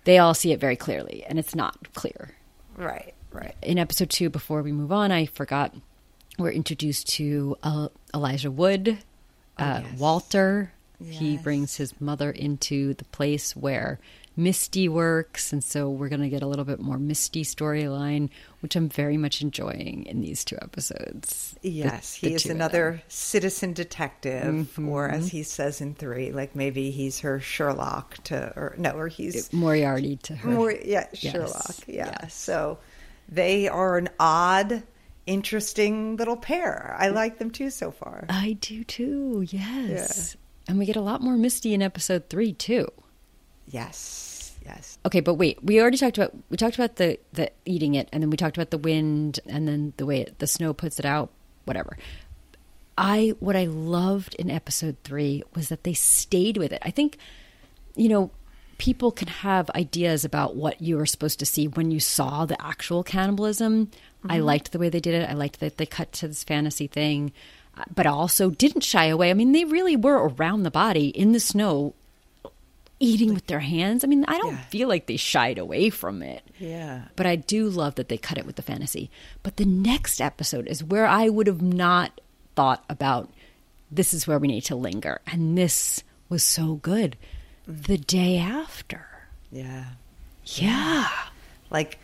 [0.05, 2.35] they all see it very clearly and it's not clear.
[2.77, 3.55] right, right.
[3.63, 5.75] In episode two, before we move on, I forgot
[6.39, 8.99] we're introduced to uh, Elijah Wood,
[9.59, 9.99] uh, yes.
[9.99, 10.73] Walter.
[11.05, 13.99] He brings his mother into the place where
[14.39, 18.29] Misty works, and so we're going to get a little bit more Misty storyline,
[18.61, 21.57] which I'm very much enjoying in these two episodes.
[21.63, 25.15] Yes, the he is another citizen detective, or Mm-hmm.
[25.15, 29.51] as he says in three, like maybe he's her Sherlock to, or no, or he's
[29.53, 30.51] Moriarty to her.
[30.51, 32.17] more, yeah, Yes, Sherlock, yeah.
[32.23, 32.35] yes.
[32.35, 32.79] So
[33.29, 34.83] they are an odd,
[35.27, 36.95] interesting little pair.
[36.99, 38.27] I like them too so far.
[38.29, 39.45] I do too.
[39.49, 40.37] Yes,
[40.69, 42.89] and we get a lot more Misty in episode three too.
[43.67, 44.99] Yes, yes.
[45.05, 48.23] Okay, but wait, we already talked about we talked about the the eating it, and
[48.23, 51.05] then we talked about the wind, and then the way it, the snow puts it
[51.05, 51.31] out.
[51.65, 51.97] Whatever.
[52.99, 56.81] I what I loved in episode three was that they stayed with it.
[56.83, 57.19] I think,
[57.95, 58.31] you know,
[58.79, 62.61] people can have ideas about what you were supposed to see when you saw the
[62.65, 63.91] actual cannibalism.
[64.29, 64.47] I mm-hmm.
[64.47, 65.29] liked the way they did it.
[65.29, 67.33] I liked that they cut to this fantasy thing,
[67.95, 69.31] but also didn't shy away.
[69.31, 71.95] I mean, they really were around the body in the snow,
[72.99, 74.03] eating with their hands.
[74.05, 74.63] I mean, I don't Yeah.
[74.65, 76.43] feel like they shied away from it.
[76.59, 77.03] Yeah.
[77.17, 79.11] But I do love that they cut it with the fantasy.
[79.43, 82.21] But the next episode is where I would have not
[82.55, 83.29] thought about
[83.91, 85.21] this is where we need to linger.
[85.27, 87.17] And this was so good.
[87.69, 89.07] The day after.
[89.53, 89.85] Yeah.
[90.47, 91.09] Yeah.
[91.71, 91.99] Like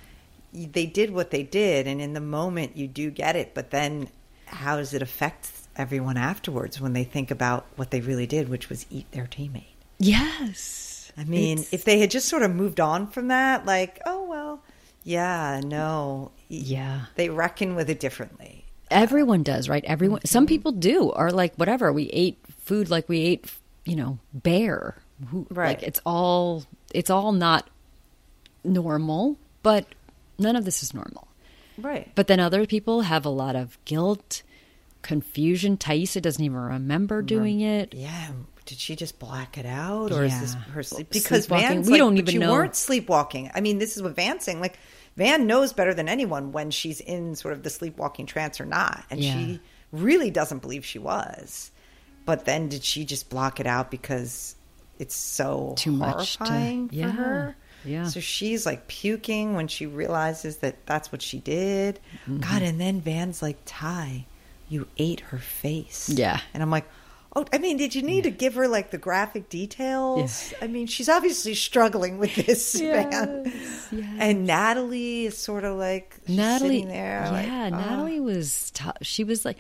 [0.53, 4.09] they did what they did, and in the moment you do get it, but then
[4.45, 8.69] how does it affect everyone afterwards when they think about what they really did, which
[8.69, 9.65] was eat their teammate?
[9.99, 11.13] Yes.
[11.17, 14.25] I mean, It's- if they had just sort of moved on from that, like, oh,
[14.29, 14.63] well,
[15.05, 16.31] yeah, no.
[16.49, 17.07] Yeah.
[17.17, 18.65] They reckon with it differently.
[18.91, 19.85] everyone does, right?
[19.87, 20.19] Everyone.
[20.19, 20.27] Mm-hmm.
[20.29, 21.91] Some people do, or like whatever.
[21.93, 23.51] We ate food like we ate,
[23.87, 24.97] you know, bear.
[25.29, 25.79] Who, Right.
[25.79, 26.65] Like it's all.
[26.93, 27.71] It's all not
[28.65, 29.87] normal, but
[30.39, 31.27] none of this is normal.
[31.79, 32.11] Right.
[32.15, 34.43] But then other people have a lot of guilt,
[35.03, 35.77] confusion.
[35.77, 37.95] Taissa doesn't even remember doing it.
[37.95, 38.29] Yeah.
[38.65, 40.73] Did she just black it out, or is this Yeah.
[40.73, 41.11] her sleep?
[41.11, 42.53] Because Van's we like, don't even you know.
[42.53, 43.51] weren't sleepwalking.
[43.55, 44.61] I mean, this is what Van's saying.
[44.61, 44.79] Like
[45.17, 49.05] Van knows better than anyone when she's in sort of the sleepwalking trance or not,
[49.11, 49.33] and Yeah.
[49.35, 49.61] she
[49.91, 51.73] really doesn't believe she was.
[52.25, 54.55] But then, did she just block it out because
[55.01, 57.57] it's so Too much to- horrifying for yeah, her?
[57.85, 58.07] yeah.
[58.07, 61.99] So she's like puking when she realizes that that's what she did.
[62.29, 62.39] Mm-hmm.
[62.39, 64.27] God, and then Van's like, "Ty,
[64.73, 66.41] you ate her face." Yeah.
[66.55, 66.87] And I'm like,
[67.35, 70.53] oh, I mean, did you need to give her like the graphic details?
[70.61, 73.53] I mean, she's obviously struggling with this, man.
[73.91, 74.17] yes.
[74.19, 77.29] And Natalie is sort of like Natalie, sitting there.
[77.31, 77.77] like, yeah, oh.
[77.77, 78.99] Natalie was tough.
[79.03, 79.59] She was like,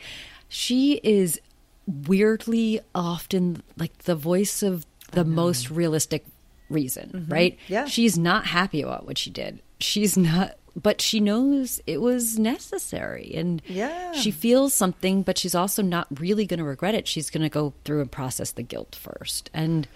[0.48, 1.40] she is
[1.86, 6.24] weirdly often like the voice of the most realistic
[6.70, 7.58] reason, right?
[7.64, 7.72] Mm-hmm.
[7.72, 7.84] Yeah.
[7.86, 9.60] she's not happy about what she did.
[9.78, 14.12] She's not, but she knows it was necessary, and Yeah.
[14.12, 17.06] she feels something, but she's also not really going to regret it.
[17.08, 19.86] She's going to go through and process the guilt first, and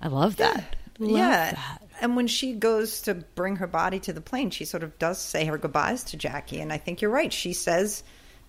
[0.00, 0.76] I love that.
[0.98, 1.52] Love yeah.
[1.52, 1.82] that.
[2.00, 5.18] And when she goes to bring her body to the plane, she sort of does
[5.20, 6.60] say her goodbyes to Jackie.
[6.60, 7.32] And I think you're right.
[7.32, 8.02] She says,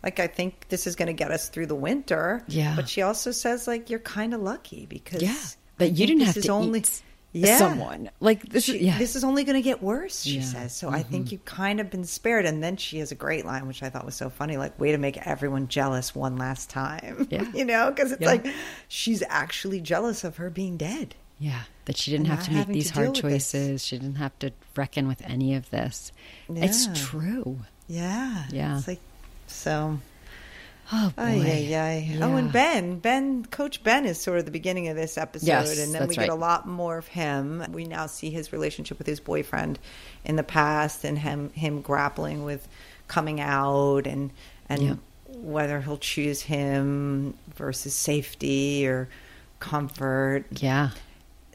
[0.03, 2.43] like, I think this is going to get us through the winter.
[2.47, 2.75] Yeah.
[2.75, 5.37] But she also says, like, you're kind of lucky because Yeah,
[5.77, 7.57] that you didn't this have is to only eat yeah.
[7.57, 8.63] someone like this.
[8.65, 10.41] She, is, yeah, This is only going to get worse, she Yeah.
[10.41, 10.49] Mm-hmm.
[10.51, 10.75] says.
[10.75, 12.45] So I think you've kind of been spared.
[12.45, 14.91] And then she has a great line, which I thought was so funny like, way
[14.91, 17.27] to make everyone jealous one last time.
[17.29, 17.45] Yeah.
[17.53, 18.47] you know, because it's like
[18.87, 21.15] she's actually jealous of her being dead.
[21.39, 23.85] Yeah, that she didn't And have to make these to hard choices.
[23.85, 26.11] She didn't have to reckon with any of this.
[26.49, 27.59] It's true.
[27.87, 28.45] Yeah.
[28.51, 28.77] Yeah.
[28.77, 28.99] It's like,
[29.45, 29.99] so.
[30.91, 31.21] Oh boy.
[31.23, 32.19] Ay, ay, ay.
[32.21, 35.77] Oh, and Ben, Ben, Coach Ben is sort of the beginning of this episode, Yes,
[35.79, 37.63] and then we get a lot more of him.
[37.71, 39.79] We now see his relationship with his boyfriend
[40.23, 42.67] in the past, and him him grappling with
[43.07, 44.31] coming out, and
[44.69, 44.95] and Yeah.
[45.27, 49.09] whether he'll choose him versus safety or
[49.59, 50.45] comfort.
[50.51, 50.91] Yeah.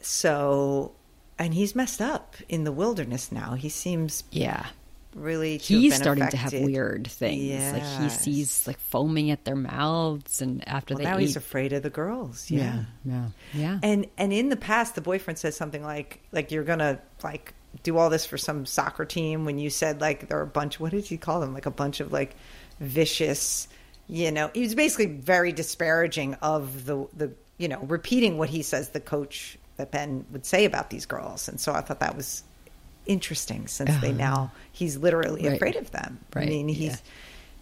[0.01, 0.91] So,
[1.39, 3.53] and he's messed up in the wilderness now.
[3.55, 4.67] He seems Yeah.
[5.15, 7.73] Really to He's starting to have weird things.
[7.73, 11.21] Like he sees like foaming at their mouths and after Well, they now eat.
[11.21, 12.49] he's afraid of the girls.
[12.51, 12.83] yeah.
[13.05, 13.27] Yeah.
[13.53, 13.79] Yeah.
[13.83, 17.97] And and in the past, the boyfriend says something like like you're gonna like do
[17.97, 20.79] all this for some soccer team when you said like there are a bunch.
[20.79, 21.53] What did he call them?
[21.53, 22.35] Like a bunch of like
[22.79, 23.67] vicious.
[24.07, 28.61] You know, he was basically very disparaging of the the you know repeating what he
[28.61, 31.47] says the coach that Ben would say about these girls.
[31.47, 32.43] And so I thought that was
[33.05, 34.17] interesting since they Uh-huh.
[34.17, 35.55] now he's literally Right.
[35.55, 36.19] afraid of them.
[36.35, 37.01] Right, I mean, he's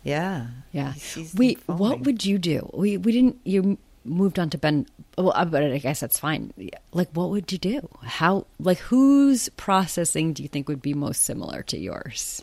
[0.03, 0.93] yeah Yeah.
[0.93, 2.69] He Wait, what would you do?
[2.73, 3.37] We we didn't.
[3.43, 4.87] You moved on to Ben.
[5.17, 6.53] Well, uh, but I guess that's fine.
[6.91, 7.87] Like, what would you do?
[8.01, 8.47] How?
[8.59, 12.41] Like, whose processing do you think would be most similar to yours?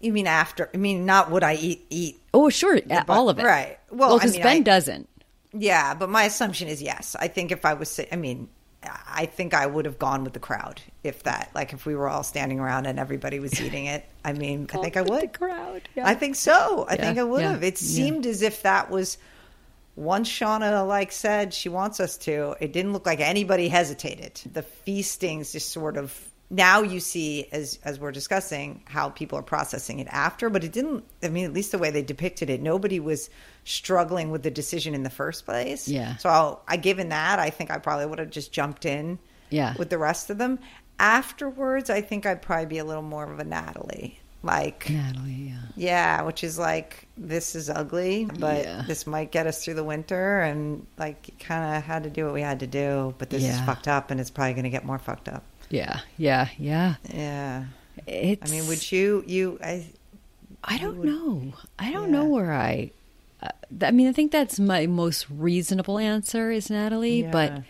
[0.00, 0.70] You mean after?
[0.72, 2.20] I mean, not would I eat eat?
[2.32, 3.44] Oh, sure, but- all of it.
[3.44, 3.78] right.
[3.90, 5.08] Well, Well, I because mean, Ben I- doesn't.
[5.52, 7.16] Yeah, but my assumption is yes.
[7.18, 8.48] I think if I was, I mean,
[8.82, 12.08] I think I would have gone with the crowd if that, like, if we were
[12.08, 14.04] all standing around and everybody was eating it.
[14.24, 15.22] I mean, I think I would.
[15.22, 15.88] the crowd.
[15.96, 16.06] yeah.
[16.06, 16.86] I think so.
[16.88, 17.64] I Yeah, think I would yeah, have.
[17.64, 19.18] It seemed as if that was
[19.96, 22.54] once Shauna like said she wants us to.
[22.60, 24.40] It didn't look like anybody hesitated.
[24.52, 26.16] The feastings just sort of
[26.50, 30.72] now you see as as we're discussing how people are processing it after, but it
[30.72, 31.04] didn't.
[31.22, 33.28] I mean, at least the way they depicted it, nobody was
[33.68, 35.86] struggling with the decision in the first place.
[35.88, 36.16] Yeah.
[36.16, 39.18] So I'll, I given that, I think I probably would have just jumped in.
[39.50, 39.74] Yeah.
[39.78, 40.58] With the rest of them.
[40.98, 44.20] Afterwards, I think I'd probably be a little more of a Natalie.
[44.42, 45.52] Like Natalie.
[45.52, 45.58] Yeah.
[45.76, 48.82] yeah, which is like this is ugly, but Yeah.
[48.86, 52.34] this might get us through the winter, and like kind of had to do what
[52.34, 53.14] we had to do.
[53.18, 55.42] But this is fucked up, and it's probably going to get more fucked up.
[55.70, 56.00] Yeah.
[56.18, 56.48] Yeah.
[56.58, 56.94] Yeah.
[57.12, 57.64] Yeah,
[58.06, 58.48] It's.
[58.50, 59.24] I mean, would you?
[59.26, 59.58] You?
[59.62, 59.86] I.
[60.62, 61.52] I don't would- know.
[61.78, 62.18] I don't Yeah.
[62.20, 62.92] know where I.
[63.42, 63.48] Uh,
[63.82, 67.62] I mean, I think that's my most reasonable answer is Natalie, but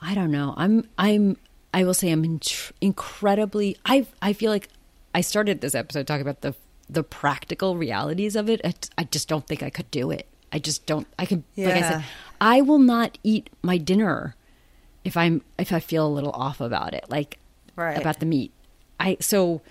[0.00, 0.54] I don't know.
[0.56, 0.88] I'm.
[0.98, 1.36] I'm.
[1.74, 2.40] I will say I'm in-
[2.80, 3.76] incredibly.
[3.84, 4.06] I.
[4.20, 4.68] I feel like
[5.14, 6.54] I started this episode talking about the
[6.88, 8.60] the practical realities of it.
[8.64, 10.26] I, I just don't think I could do it.
[10.52, 11.06] I just don't.
[11.18, 11.44] I can.
[11.56, 12.04] Like I said,
[12.40, 14.34] I will not eat my dinner
[15.04, 17.38] if I'm if I feel a little off about it, like
[17.74, 17.96] Right.
[17.98, 18.52] about the meat.
[19.00, 19.62] I so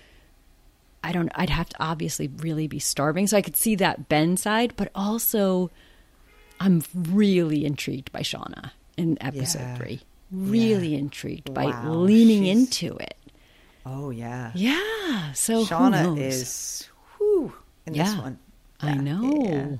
[1.04, 1.30] I don't.
[1.34, 4.90] I'd have to obviously really be starving, so I could see that Ben side, but
[4.94, 5.70] also
[6.60, 9.76] I'm really intrigued by Shauna in episode Yeah.
[9.76, 10.00] three.
[10.30, 10.98] Really Yeah.
[10.98, 13.16] intrigued by Wow, leaning she's- into it.
[13.84, 14.52] Oh yeah.
[14.54, 15.32] Yeah.
[15.32, 16.88] So who Shauna is
[17.18, 17.52] whew,
[17.86, 18.20] in this Yeah.
[18.20, 18.38] one.
[18.80, 19.42] I know.
[19.44, 19.76] yeah.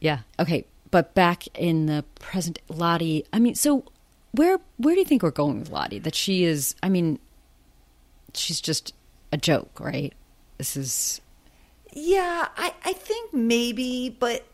[0.00, 0.18] Yeah.
[0.38, 0.64] Okay.
[0.90, 3.24] But back in the present, Lottie.
[3.32, 3.84] I mean, so
[4.32, 5.98] where where do you think we're going with Lottie?
[5.98, 6.74] That she is.
[6.82, 7.18] I mean,
[8.32, 8.94] she's just
[9.32, 10.12] a joke, right?
[10.58, 11.20] This is.
[11.92, 14.46] Yeah, I, I think maybe, but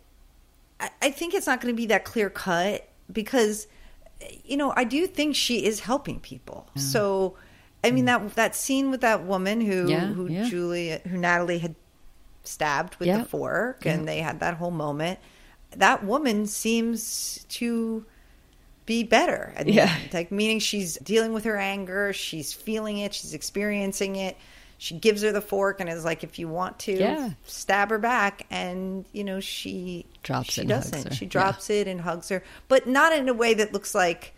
[0.80, 3.66] I, I think it's not going to be that clear cut because,
[4.44, 6.68] you know, I do think she is helping people.
[6.76, 7.36] So,
[7.82, 9.90] I mean that that scene with that woman who Mm.
[9.90, 10.44] Yeah, who yeah.
[10.48, 11.74] Julia who Natalie had
[12.44, 13.18] stabbed with Yeah.
[13.18, 13.92] the fork, Yeah.
[13.94, 15.18] and they had that whole moment.
[15.76, 18.06] That woman seems to
[18.86, 19.52] be better.
[19.56, 19.94] at the Yeah.
[20.02, 20.14] end.
[20.14, 24.36] Like meaning she's dealing with her anger, she's feeling it, she's experiencing it.
[24.84, 27.30] She gives her the fork and is like, if you want to Yeah.
[27.46, 31.08] stab her back and you know, she Drops she it doesn't.
[31.08, 31.14] her.
[31.14, 31.30] She Yeah.
[31.30, 32.42] drops it and hugs her.
[32.68, 34.34] But not in a way that looks like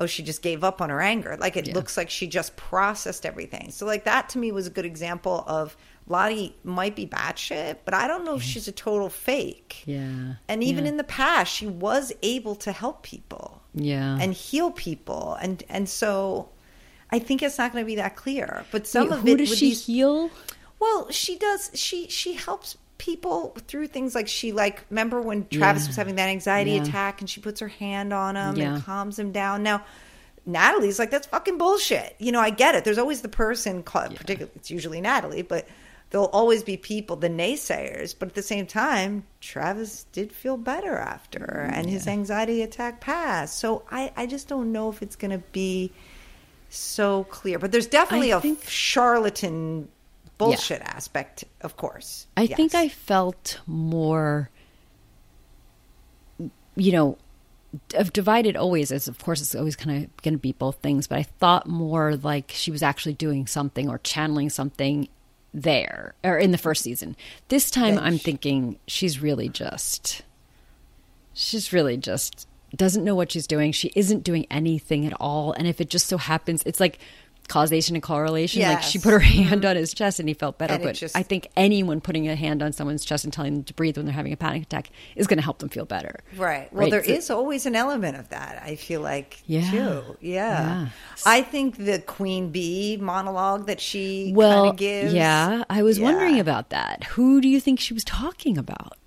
[0.00, 1.36] oh, she just gave up on her anger.
[1.40, 1.74] Like it Yeah.
[1.74, 3.70] looks like she just processed everything.
[3.72, 7.94] So like that to me was a good example of Lottie might be batshit, but
[7.94, 9.82] I don't know if she's a total fake.
[9.86, 10.34] Yeah.
[10.48, 10.90] And even Yeah.
[10.90, 14.18] in the past, she was able to help people Yeah.
[14.20, 16.50] and heal people, and and so
[17.10, 18.64] I think it's not going to be that clear.
[18.70, 20.30] But some Wait, of who it does she these, heal?
[20.78, 21.70] well, she does.
[21.74, 25.88] She she helps people through things like she like remember when Travis Yeah.
[25.88, 26.82] was having that anxiety Yeah.
[26.82, 28.74] attack and she puts her hand on him Yeah.
[28.74, 29.62] and calms him down.
[29.62, 29.84] Now.
[30.46, 32.14] Natalie's like that's fucking bullshit.
[32.18, 32.82] You know, I get it.
[32.84, 35.68] There's always the person, particularly it's usually Natalie, but
[36.08, 38.14] there'll always be people, the naysayers.
[38.18, 43.58] But at the same time, Travis did feel better after, and his anxiety attack passed.
[43.58, 45.92] So I, I just don't know if it's going to be
[46.68, 47.58] so clear.
[47.58, 49.88] But there's definitely I a think- charlatan
[50.36, 52.26] bullshit aspect, of course.
[52.36, 54.50] I think I felt more,
[56.76, 57.18] you know,
[57.94, 61.06] of divided always as of course it's always kind of going to be both things,
[61.06, 65.08] but I thought more like she was actually doing something or channeling something
[65.52, 67.14] there or in the first season.
[67.48, 70.22] This time I'm thinking she's really just
[71.34, 73.72] she's really just doesn't know what she's doing.
[73.72, 76.98] She isn't doing anything at all and if it just so happens it's like
[77.48, 79.70] causation and correlation like she put her hand mm-hmm.
[79.70, 82.36] on his chest and he felt better And but just- I think anyone putting a
[82.36, 84.90] hand on someone's chest and telling them to breathe when they're having a panic attack
[85.16, 86.20] is going to help them feel better.
[86.36, 86.70] Right.
[86.74, 88.62] Well, there So- is always an element of that.
[88.62, 89.70] I feel like Yeah.
[89.70, 90.16] too.
[90.20, 90.20] Yeah.
[90.20, 90.88] Yeah.
[91.24, 95.14] I think the Queen Bee monologue that she Well, kind of gives.
[95.14, 96.04] yeah, I was Yeah.
[96.04, 97.04] wondering about that.
[97.04, 98.98] Who do you think she was talking about?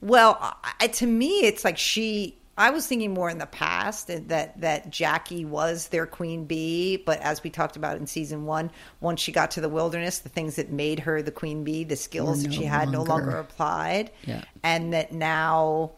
[0.00, 0.38] Well,
[0.78, 2.36] I, to me, it's like she.
[2.58, 7.18] I was thinking more in the past that that Jackie was their queen bee, but
[7.20, 10.56] as we talked about in season one, once she got to the wilderness, the things
[10.56, 13.12] that made her the queen bee, the skills Were that she no had, no longer-
[13.26, 14.42] longer applied, Yeah.
[14.62, 15.92] and that now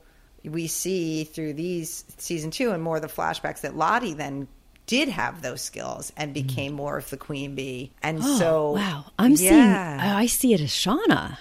[0.45, 4.47] we see through these season two and more of the flashbacks that Lottie then
[4.87, 8.23] did have those skills and became more of the queen bee, and Mm.
[8.25, 9.53] Oh, so wow, I'm seeing.
[9.55, 11.38] I see it as Shauna.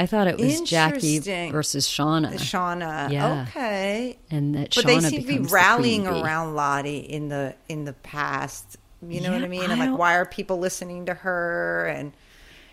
[0.00, 3.46] I thought it was Jackie versus Shauna, Shauna, Yeah.
[3.48, 7.84] okay, and that but Shauna they seem to be rallying around Lottie in the in
[7.84, 8.78] the past.
[9.06, 9.70] You know what I mean?
[9.70, 11.86] I And like, why are people listening to her?
[11.86, 12.12] And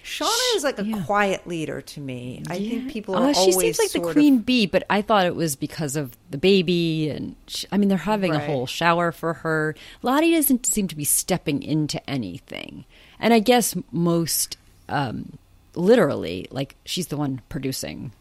[0.06, 1.04] Shauna is like a yeah.
[1.04, 2.44] quiet leader to me.
[2.50, 5.26] I think people are she always seems like the queen Of, bee, but I thought
[5.26, 9.12] it was because of the baby, and she, I mean, they're having a whole shower
[9.12, 9.76] for her.
[10.02, 12.86] Lottie doesn't seem to be stepping into anything,
[13.20, 14.56] and I guess most
[14.88, 15.38] um,
[15.78, 18.12] literally, like she's the one producing,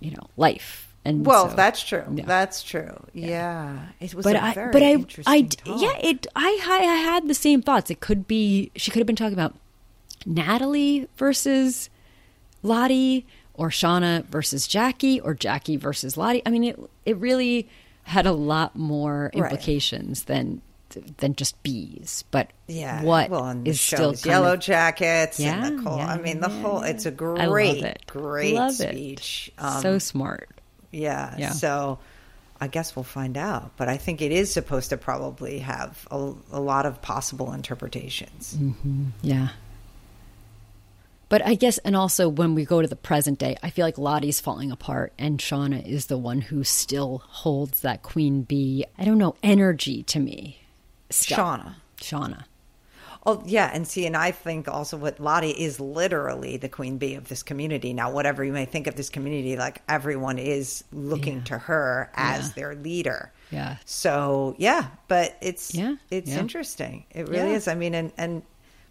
[0.00, 0.90] you know, life.
[1.04, 2.02] And well, so- that's true.
[2.14, 2.24] yeah.
[2.24, 2.96] That's true.
[3.12, 5.80] Yeah, it was but a I, very but I, interesting I, talk.
[5.82, 6.26] yeah, it.
[6.34, 7.90] I, I, I had the same thoughts.
[7.90, 9.54] It could be she could have been talking about
[10.24, 11.90] Natalie versus
[12.62, 16.42] Lottie, or Shauna versus Jackie, or Jackie versus Lottie.
[16.46, 17.68] I mean, it it really
[18.04, 19.42] had a lot more Right.
[19.44, 20.62] implications than
[21.18, 22.24] than just bees.
[22.30, 23.02] But Yeah.
[23.02, 25.98] what well, is still Yellow of- Jackets Yeah, and the whole.
[25.98, 26.82] yeah, I mean, the yeah, whole.
[26.82, 28.02] It's a I love great, it.
[28.06, 28.90] great Love it.
[28.94, 29.52] speech.
[29.58, 30.48] Um, so smart.
[30.90, 31.34] Yeah.
[31.38, 31.50] Yeah.
[31.50, 31.98] So
[32.60, 33.72] I guess we'll find out.
[33.76, 38.56] But I think it is supposed to probably have a, a lot of possible interpretations.
[39.22, 39.48] Yeah.
[41.30, 43.98] But I guess, and also when we go to the present day, I feel like
[43.98, 48.84] Lottie's falling apart, and Shauna is the one who still holds that queen bee.
[48.98, 50.60] I don't know energy to me.
[51.14, 51.38] Still.
[51.38, 51.74] Shauna.
[51.98, 52.44] Shauna.
[53.26, 53.70] Oh, yeah.
[53.72, 57.42] And see, and I think also what Lottie is literally the queen bee of this
[57.42, 57.94] community.
[57.94, 61.44] Now, whatever you may think of this community, like everyone is looking Yeah.
[61.44, 62.52] to her as Yeah.
[62.56, 63.32] their leader.
[63.50, 63.76] Yeah.
[63.86, 66.38] So yeah, but it's Yeah, it's yeah.
[66.38, 67.04] interesting.
[67.12, 67.66] It really is.
[67.66, 68.42] I mean, and and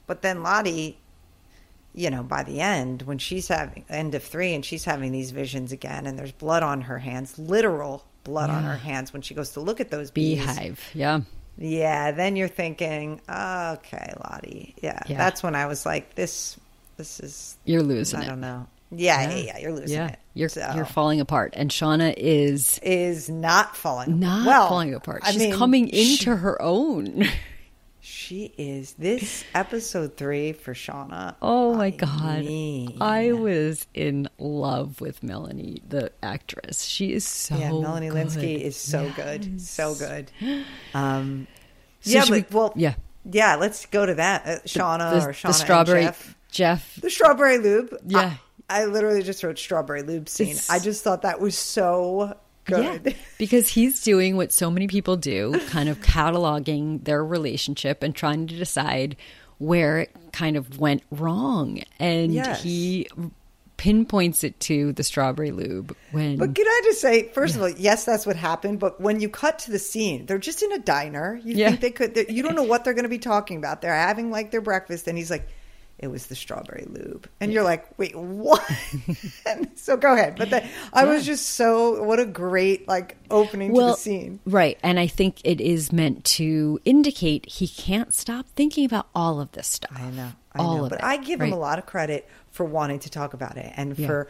[0.08, 0.98] but then Lottie,
[1.94, 5.30] you know, by the end when she's having end of three and she's having these
[5.30, 9.36] visions again, and there's blood on her hands, literal blood on her hands when she
[9.36, 10.40] goes to look at those bees.
[10.40, 10.80] Beehive.
[10.96, 11.22] Yeah.
[11.58, 14.76] Yeah, then you're thinking, okay, Lottie.
[14.82, 15.18] Yeah, Yeah.
[15.18, 16.58] that's when I was like, this,
[16.98, 17.58] this is.
[17.66, 18.28] You're losing I it.
[18.28, 18.68] don't know.
[18.96, 20.08] Yeah, yeah, yeah, you're losing Yeah.
[20.10, 20.20] it.
[20.36, 21.54] You're, So, you're falling apart.
[21.56, 24.20] And Shauna is is not falling.
[24.20, 25.22] not well, falling apart.
[25.24, 27.26] I She's mean, coming she- into her own.
[28.26, 31.36] She is this episode three for Shauna.
[31.42, 32.40] Oh my I god.
[32.46, 36.84] mean, I was in love with Melanie, the actress.
[36.84, 38.28] She is so yeah, Melanie good.
[38.28, 40.32] Lynskey is so good, so good.
[40.94, 41.48] Um,
[42.00, 42.94] So yeah, but well, yeah.
[43.30, 43.56] yeah.
[43.56, 46.38] Let's go to that, uh, Shauna the, or Shauna the strawberry Jeff.
[46.50, 46.96] Jeff.
[47.02, 47.94] The strawberry lube.
[48.08, 48.36] Yeah.
[48.70, 50.48] I, I literally just wrote strawberry lube scene.
[50.52, 53.02] It's- I just thought that was so good.
[53.06, 58.16] Yeah, because he's doing what so many people do, kind of cataloging their relationship and
[58.16, 59.16] trying to decide
[59.60, 61.82] where it kind of went wrong.
[62.00, 62.62] And Yes.
[62.64, 63.08] he
[63.78, 67.70] pinpoints it to the strawberry lube when But can I just say, first of all,
[67.70, 68.80] yes, that's what happened.
[68.80, 71.40] But when you cut to the scene, they're just in a diner.
[71.44, 71.70] You Yeah.
[71.76, 72.26] think they could?
[72.30, 73.82] You don't know what they're going to be talking about.
[73.82, 75.48] They're having like their breakfast, and he's like,
[76.04, 78.62] "It was the strawberry lube," and you're like, "Wait, what?"
[79.76, 80.36] So go ahead.
[80.38, 80.64] But the,
[80.94, 84.40] I was just so what a great like opening to the scene.
[84.46, 84.78] Right.
[84.84, 89.52] And I think it is meant to indicate he can't stop thinking about all of
[89.52, 89.92] this stuff.
[89.96, 90.84] I know, I all know.
[90.86, 93.58] of But it, I give him a lot of credit for wanting to talk about
[93.58, 94.08] it and Yeah.
[94.08, 94.28] for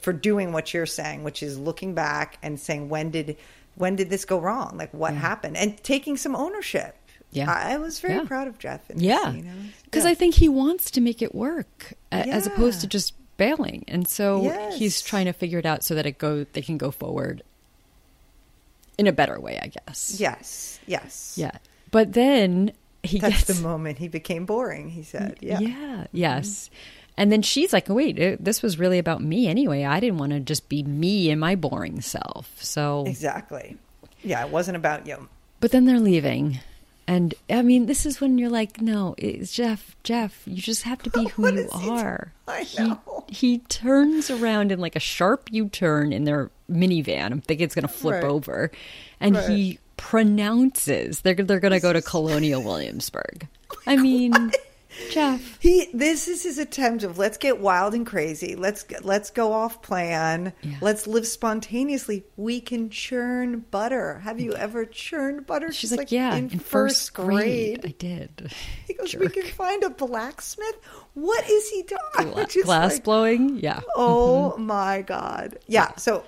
[0.00, 3.36] for doing what you're saying, which is looking back and saying when did
[3.76, 4.76] when did this go wrong?
[4.76, 5.56] Like what happened?
[5.56, 6.96] And taking some ownership.
[7.34, 7.52] Yeah.
[7.52, 8.24] I, I was very Yeah.
[8.24, 8.80] proud of Jeff.
[8.94, 9.32] Yeah.
[9.32, 9.48] scene.
[9.52, 10.10] I was- Because yeah.
[10.10, 13.84] I think he wants to make it work a- as opposed to just bailing.
[13.88, 16.90] And so he's trying to figure it out so that it go they can go
[16.90, 17.42] forward
[18.96, 20.16] in a better way, I guess.
[20.18, 21.50] yes, yes, Yeah.
[21.90, 24.88] But then he That's gets the moment he became boring.
[24.90, 26.06] He said, "Yeah, Yeah.
[26.12, 26.48] Yes.
[26.48, 27.10] Mm-hmm.
[27.16, 29.84] And then she's like, oh, wait, it, this was really about me anyway.
[29.84, 32.50] I didn't want to just be me and my boring self.
[32.60, 33.76] So, exactly.
[34.24, 35.28] Yeah, it wasn't about you.
[35.60, 36.58] but then they're leaving.
[37.06, 41.02] And I mean, this is when you're like, no, it's Jeff, Jeff, you just have
[41.02, 42.32] to be who you is he are.
[42.48, 43.24] I He- know.
[43.28, 47.32] He, turns around in like a sharp U turn in their minivan.
[47.32, 48.24] I'm thinking it's going to flip Right.
[48.24, 48.70] over.
[49.20, 49.48] And Right.
[49.50, 53.46] he pronounces they're, they're going to go to Colonial Williamsburg.
[53.86, 54.32] I mean,
[55.10, 55.58] Jeff.
[55.60, 58.54] He this is his attempt of let's get wild and crazy.
[58.54, 60.52] Let's let's go off plan.
[60.62, 60.76] Yeah.
[60.80, 62.24] Let's live spontaneously.
[62.36, 64.20] We can churn butter.
[64.20, 65.72] Have you ever churned butter?
[65.72, 68.52] She's like, yeah, in, first grade, I did.
[68.86, 69.22] He goes, Jerk.
[69.22, 70.76] we can find a blacksmith.
[71.14, 72.32] What is he doing?
[72.32, 73.80] Gla- glass like, blowing, yeah.
[73.96, 74.66] Oh mm-hmm.
[74.66, 75.58] my god!
[75.66, 76.24] Yeah, so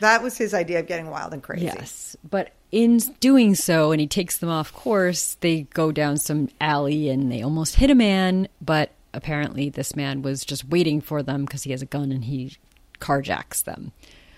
[0.00, 1.66] that was his idea of getting wild and crazy.
[1.66, 6.48] Yes, but in doing so, and he takes them off course, they go down some
[6.60, 11.22] alley and they almost hit a man, but apparently this man was just waiting for
[11.22, 12.56] them because he has a gun and he
[13.00, 13.92] carjacks them.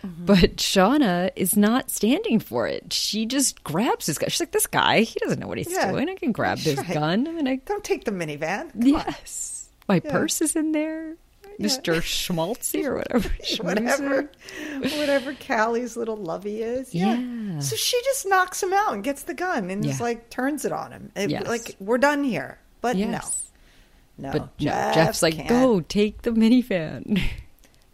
[0.04, 0.24] Mm-hmm.
[0.26, 2.92] But Shauna is not standing for it.
[2.92, 4.30] She just grabs his gun.
[4.30, 5.90] She's like, "This guy, he doesn't know what he's Yeah.
[5.90, 6.08] doing.
[6.08, 6.94] I can grab this Right.
[6.94, 7.28] gun.
[7.28, 8.72] I mean, I, Don't take the minivan.
[8.72, 9.04] Come on.
[9.06, 10.10] yes, my Yeah.
[10.10, 11.16] purse is in there,
[11.60, 13.28] Mister Schmaltzy or whatever,
[13.62, 14.30] whatever,
[14.98, 16.94] whatever Callie's little lovey is.
[16.94, 17.16] Yeah.
[17.18, 17.58] Yeah.
[17.60, 20.72] So she just knocks him out and gets the gun and just like turns it
[20.72, 21.12] on him.
[21.14, 21.46] It- Yes.
[21.48, 23.50] Like we're done here, but Yes.
[24.18, 25.48] no, but Jeff no, Jeff's like, can't.
[25.48, 27.20] go take the minivan.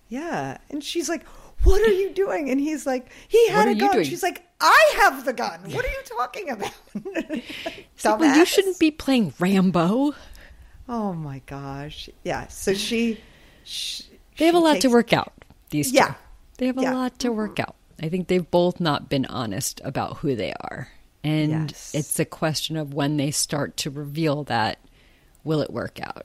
[0.08, 0.58] Yeah.
[0.70, 1.26] And she's like,
[1.64, 2.48] What are you doing?
[2.50, 4.04] And he's like, He had a gun.
[4.04, 5.58] She's like, I have the gun.
[5.72, 6.72] What are you talking about?
[8.04, 10.14] Like, well, you shouldn't be playing Rambo.
[10.88, 12.08] Oh my gosh.
[12.22, 12.46] Yeah.
[12.46, 13.18] So she.
[13.66, 14.04] She
[14.38, 15.32] They have a lot takes- to work out.
[15.70, 15.96] These two.
[15.96, 16.14] Yeah.
[16.58, 16.94] They have a Yeah.
[16.94, 17.74] lot to work out.
[18.00, 20.88] I think they've both not been honest about who they are.
[21.24, 21.90] And Yes.
[21.94, 24.78] it's a question of when they start to reveal that,
[25.44, 26.24] will it work out?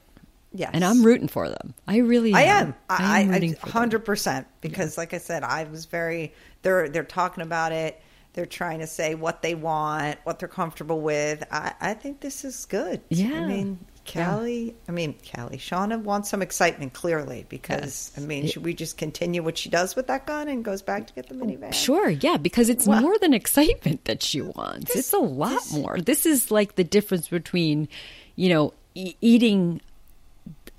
[0.54, 0.70] Yes.
[0.74, 1.74] And I'm rooting for them.
[1.88, 2.68] I really I am.
[2.68, 2.76] am.
[2.90, 4.48] I, am I, rooting hundred percent.
[4.60, 6.34] Because, like I said, I was very.
[6.62, 8.02] They're they're talking about it.
[8.34, 11.44] They're trying to say what they want, what they're comfortable with.
[11.52, 13.02] I, I think this is good.
[13.10, 13.34] Yeah.
[13.42, 13.80] I mean,
[14.14, 14.76] Callie.
[14.88, 15.58] I mean, Callie.
[15.58, 18.12] Shauna wants some excitement, clearly, because Yes.
[18.18, 21.08] I mean, should we just continue what she does with that gun and goes back
[21.08, 21.74] to get the oh, minivan?
[21.74, 24.88] Sure, yeah, because it's Well- more than excitement that she wants.
[24.94, 26.00] This- it's a lot this- more.
[26.00, 27.88] This is like the difference between,
[28.36, 29.82] you know, e- eating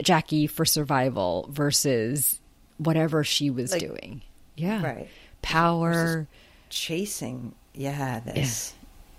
[0.02, 2.40] Jackie for survival versus
[2.78, 4.22] whatever she was Like- doing.
[4.56, 4.82] Yeah.
[4.84, 5.08] Right.
[5.42, 6.26] Power.
[6.70, 7.54] Chasing.
[7.74, 8.20] Yeah.
[8.20, 8.74] This.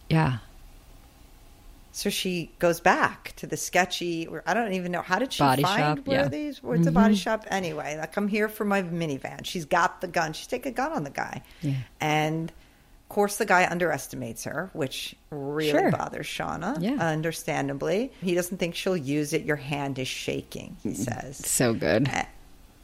[0.09, 0.37] Yeah.
[1.95, 4.25] So she goes back to the sketchy.
[4.27, 6.23] Or I don't even know how did she Body find shop, where yeah.
[6.23, 6.31] Mm-hmm.
[6.31, 6.63] these?
[6.63, 7.95] Where's the body shop anyway?
[7.97, 9.45] Like I'm here for my minivan.
[9.45, 10.33] She's got the gun.
[10.33, 11.75] She's taking a gun on the guy, Yeah.
[12.01, 15.91] and of course the guy underestimates her, which really Sure.
[15.91, 16.77] bothers Shauna.
[16.81, 16.93] Yeah.
[16.93, 19.43] understandably, he doesn't think she'll use it.
[19.43, 21.37] Your hand is shaking, he says.
[21.45, 22.09] So good.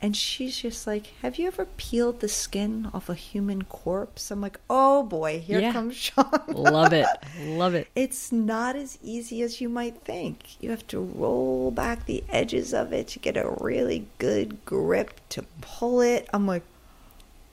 [0.02, 4.32] And she's just like, Have you ever peeled the skin off a human corpse?
[4.32, 5.74] I'm like, Oh boy, here Yeah.
[5.74, 6.41] comes Shauna.
[6.54, 7.06] Love it.
[7.41, 7.88] Love it.
[7.95, 10.62] It's not as easy as you might think.
[10.62, 15.20] You have to roll back the edges of it to get a really good grip
[15.30, 16.30] to pull it.
[16.34, 16.64] I'm like,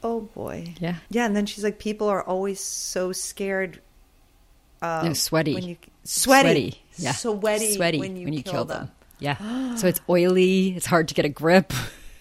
[0.05, 0.75] oh boy.
[0.79, 0.97] Yeah.
[1.11, 1.27] Yeah.
[1.27, 3.81] And then she's like, people are always so scared.
[4.81, 5.55] Uh, No, sweaty.
[5.55, 6.81] When you, sweaty.
[6.97, 7.11] Yeah.
[7.13, 7.75] Sweaty.
[7.75, 8.91] Sweaty when you, kill, them.
[9.19, 9.75] Yeah.
[9.77, 10.77] so it's oily.
[10.77, 11.73] It's hard to get a grip.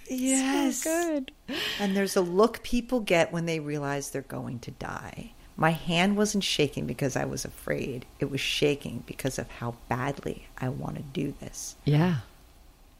[0.10, 0.84] Yes.
[0.84, 1.32] So good.
[1.80, 5.32] And there's a look people get when they realize they're going to die.
[5.58, 8.06] My hand wasn't shaking because I was afraid.
[8.20, 11.76] It was shaking because of how badly I want to do this.
[11.86, 12.18] Yeah.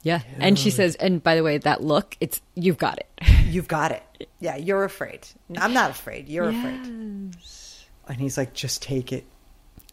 [0.02, 0.22] Yeah.
[0.38, 3.06] And she says, and by the way, that look, it's you've got it.
[3.46, 4.02] You've got it.
[4.40, 5.26] Yeah, you're afraid.
[5.56, 6.28] I'm not afraid.
[6.28, 6.80] You're afraid.
[6.84, 7.34] And
[8.18, 9.24] he's like, just take it.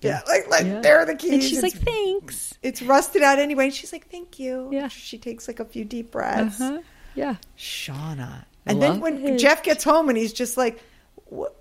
[0.01, 0.81] Yeah, like like Yeah.
[0.81, 1.31] there are the keys.
[1.33, 2.53] And she's It's- like, thanks.
[2.63, 3.65] it's rusted out anyway.
[3.65, 4.69] And she's like, thank you.
[4.71, 4.87] Yeah.
[4.89, 6.59] She takes like a few deep breaths.
[6.59, 6.81] Uh-huh.
[7.15, 7.35] Yeah.
[7.57, 8.45] Shauna.
[8.65, 9.37] And Love then when it.
[9.39, 10.81] Jeff gets home and he's just like,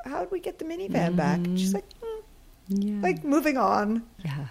[0.05, 1.38] how'd we get the minivan back?
[1.38, 2.20] And she's like, "Hmm."
[2.68, 3.03] Yeah.
[3.03, 4.03] like moving on.
[4.24, 4.46] yeah.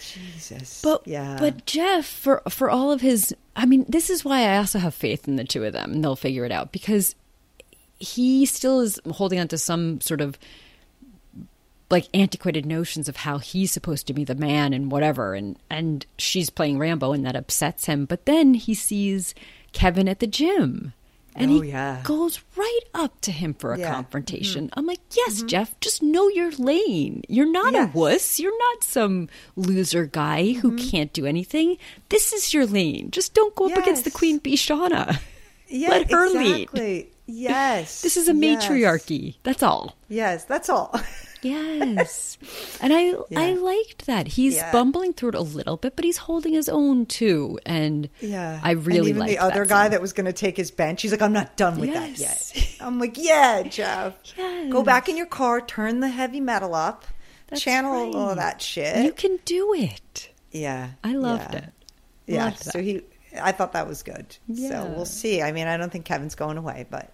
[0.00, 0.82] Jesus.
[0.82, 1.36] But yeah.
[1.38, 4.94] but Jeff for for all of his I mean this is why I also have
[4.94, 7.14] faith in the two of them and they'll figure it out because
[7.98, 10.38] he still is holding on to some sort of
[11.90, 16.06] like antiquated notions of how he's supposed to be the man and whatever and and
[16.18, 19.34] she's playing Rambo and that upsets him but then he sees
[19.76, 20.92] Kevin at the gym
[21.38, 22.00] and Oh, he yeah.
[22.02, 23.84] goes right up to him for a Yeah.
[23.86, 23.94] Mm-hmm.
[23.94, 24.70] confrontation.
[24.72, 27.22] I'm like, yes, Jeff, just know your lane.
[27.28, 27.94] You're not Yes.
[27.94, 28.40] a wuss.
[28.40, 30.88] You're not some loser guy who Mm-hmm.
[30.88, 31.76] can't do anything.
[32.08, 33.10] This is your lane.
[33.10, 35.20] Just don't go up against the Queen Bee Shauna.
[35.68, 36.70] yeah, Let her lead.
[37.26, 38.00] Yes.
[38.06, 38.40] This is a Yes.
[38.68, 39.36] matriarchy.
[39.42, 39.94] That's all.
[40.08, 40.98] Yes, that's all.
[41.42, 42.38] Yes.
[42.80, 44.26] and I I liked that.
[44.28, 44.72] He's Yeah.
[44.72, 47.58] bumbling through it a little bit, but he's holding his own too.
[47.66, 48.60] And Yeah.
[48.62, 49.90] I really liked the other that guy scene.
[49.92, 51.02] that was going to take his bench.
[51.02, 52.18] He's like, I'm not done with Yes.
[52.52, 52.76] that yet.
[52.80, 54.14] I'm like, yeah, Jeff.
[54.36, 54.72] Yes.
[54.72, 57.04] Go back in your car, turn the heavy metal up,
[57.48, 58.14] That's channel right.
[58.14, 59.04] all that shit.
[59.04, 60.30] You can do it.
[60.50, 60.90] yeah.
[61.04, 61.58] I loved yeah.
[61.58, 61.72] it.
[62.26, 62.44] Yeah.
[62.46, 63.02] Loved So he,
[63.40, 64.36] I thought that was good.
[64.54, 65.42] So we'll see.
[65.42, 67.12] I mean, I don't think Kevin's going away, but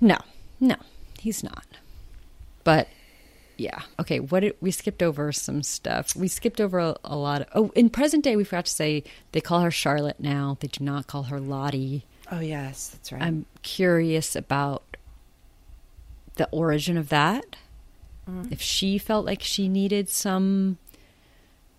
[0.00, 0.16] No,
[0.60, 0.76] no,
[1.18, 1.64] he's not.
[2.64, 2.88] But
[3.56, 4.20] yeah, okay.
[4.20, 6.14] What did, we skipped over some stuff.
[6.14, 7.48] We skipped over a, a lot of.
[7.54, 10.58] Oh, in present day, we forgot to say they call her Charlotte now.
[10.60, 12.04] They do not call her Lottie.
[12.30, 13.22] oh yes, that's right.
[13.22, 14.96] I'm curious about
[16.34, 17.56] the origin of that.
[18.28, 18.52] Mm-hmm.
[18.52, 20.78] If she felt like she needed some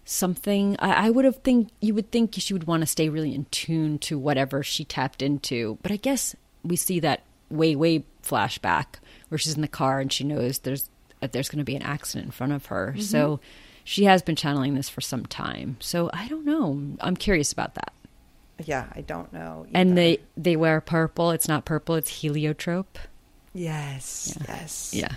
[0.04, 3.36] something, I, I would have think you would think she would want to stay really
[3.36, 5.78] in tune to whatever she tapped into.
[5.82, 8.86] But I guess we see that way way flashback
[9.30, 10.90] where she's in the car and she knows there's
[11.20, 12.96] that there's going to be an accident in front of her.
[13.00, 13.40] So
[13.84, 15.78] she has been channeling this for some time.
[15.80, 16.82] So I don't know.
[17.02, 17.94] I'm curious about that.
[18.64, 19.66] yeah, I don't know.
[19.74, 21.32] And they they wear purple.
[21.32, 21.96] It's not purple.
[21.96, 22.98] It's heliotrope.
[23.54, 25.12] yes, yes, Yeah.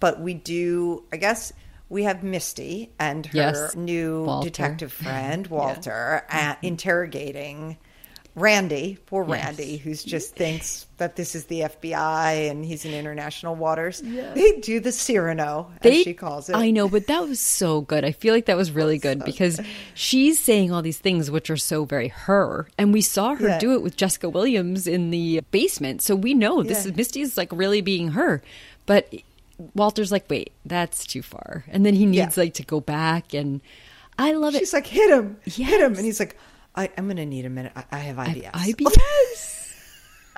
[0.00, 1.04] But we do.
[1.12, 1.52] I guess
[1.88, 3.74] we have Misty and her Yes.
[3.76, 4.48] new Walter.
[4.48, 7.78] detective friend Walter uh, interrogating
[8.38, 9.44] Randy, poor Yes.
[9.46, 14.02] Randy, who's just thinks that this is the FBI and he's in international waters.
[14.02, 16.54] They do the Cyrano, as she calls it.
[16.54, 18.04] I know, but that was so good.
[18.04, 19.58] I feel like that was really good because
[19.94, 23.58] she's saying all these things which are so very her, and we saw her Yeah.
[23.58, 26.90] do it with Jessica Williams in the basement, so we know this Yeah.
[26.90, 28.42] is Misty's like really being her.
[28.84, 29.12] But
[29.74, 32.42] Walter's like, wait, that's too far, and then he needs Yeah.
[32.42, 33.62] like to go back, and
[34.18, 34.58] I love it.
[34.58, 35.94] She's like, hit him, hit him.
[35.94, 36.36] And he's like,
[36.76, 37.72] I, I'm going to need a minute.
[37.74, 38.50] I, I have IBS.
[38.52, 39.72] IBS.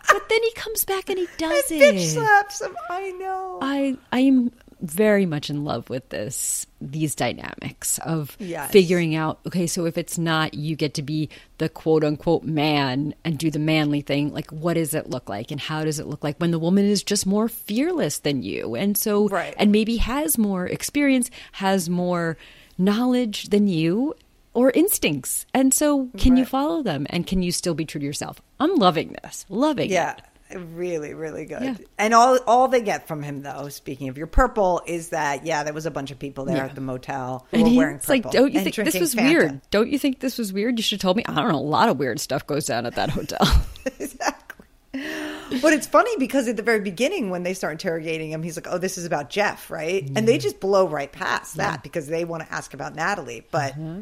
[0.13, 2.09] but then he comes back and he does And bitch it.
[2.11, 2.77] slaps him.
[2.91, 3.59] I know.
[3.61, 8.71] I I am very much in love with this these dynamics of Yes.
[8.71, 11.29] figuring out okay so if it's not you get to be
[11.59, 15.51] the quote unquote man and do the manly thing like what does it look like
[15.51, 18.77] and how does it look like when the woman is just more fearless than you
[18.77, 19.53] and so Right.
[19.59, 22.39] and maybe has more experience has more
[22.79, 24.15] knowledge than you
[24.55, 28.07] or instincts and so can you follow them and can you still be true to
[28.07, 30.13] yourself i'm loving this loving yeah.
[30.15, 30.23] it
[30.57, 31.61] Really, really good.
[31.61, 31.75] Yeah.
[31.99, 35.63] And all all they get from him, though, speaking of your purple, is that yeah,
[35.63, 36.65] there was a bunch of people there Yeah.
[36.65, 39.15] at the motel who And were he's wearing purple like, don't you think this was
[39.15, 39.29] Fanta.
[39.29, 39.61] weird?
[39.71, 40.79] Don't you think this was weird?
[40.79, 41.25] You should have told me.
[41.27, 41.59] I don't know.
[41.59, 43.47] A lot of weird stuff goes down at that hotel.
[44.01, 44.65] exactly.
[44.93, 48.69] But it's funny because at the very beginning, when they start interrogating him, he's like,
[48.71, 52.25] "Oh, this is about Jeff, right?" And they just blow right past that because they
[52.25, 53.47] want to ask about Natalie.
[53.51, 53.99] But Uh-huh.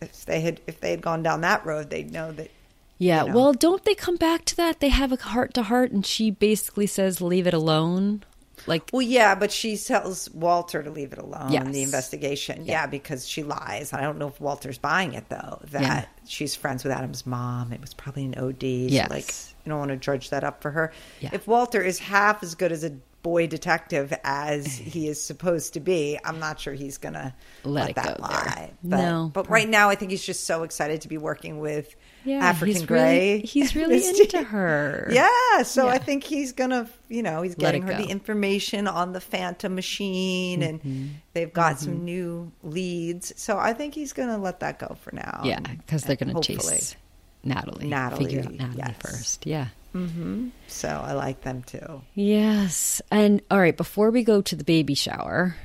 [0.00, 2.50] If they had if they had gone down that road, they'd know that.
[2.98, 3.22] yeah.
[3.24, 3.36] You know.
[3.36, 4.80] Well, don't they come back to that?
[4.80, 8.22] They have a heart to heart, and she basically says, "Leave it alone."
[8.66, 11.52] Like, Well, yeah, but she tells Walter to leave it alone.
[11.52, 11.68] Yes.
[11.68, 12.72] The investigation, Yeah.
[12.72, 12.86] yeah.
[12.86, 13.92] because she lies.
[13.92, 15.60] I don't know if Walter's buying it though.
[15.70, 16.04] That Yeah.
[16.26, 17.72] she's friends with Adam's mom.
[17.72, 18.88] It was probably an OD.
[18.88, 19.08] Yes.
[19.08, 19.34] So, like
[19.64, 20.90] you don't want to drudge that up for her.
[21.20, 21.30] Yeah.
[21.32, 22.92] If Walter is half as good as a
[23.26, 27.90] boy detective as he is supposed to be, I'm not sure he's gonna Let let,
[27.90, 28.70] it that lie.
[28.84, 29.30] But, No.
[29.34, 32.76] but right now, I think he's just so excited to be working with yeah, African
[32.76, 33.28] he's Gray.
[33.34, 35.08] Really, he's really into her.
[35.10, 35.92] Yeah, so Yeah.
[35.94, 37.98] I think he's gonna, you know, he's getting her go.
[37.98, 40.88] the information on the Phantom machine, Mm-hmm.
[40.88, 43.32] and they've got some new leads.
[43.36, 45.40] So I think he's gonna let that go for now.
[45.44, 46.94] yeah, because they're going to chase
[47.42, 47.88] Natalie.
[47.88, 48.96] Natalie, figure out Natalie yes.
[49.00, 49.46] first.
[49.46, 49.66] Yeah.
[49.96, 50.48] Mm-hmm.
[50.68, 52.02] So I like them too.
[52.14, 53.76] Yes, and all right.
[53.76, 55.56] Before we go to the baby shower,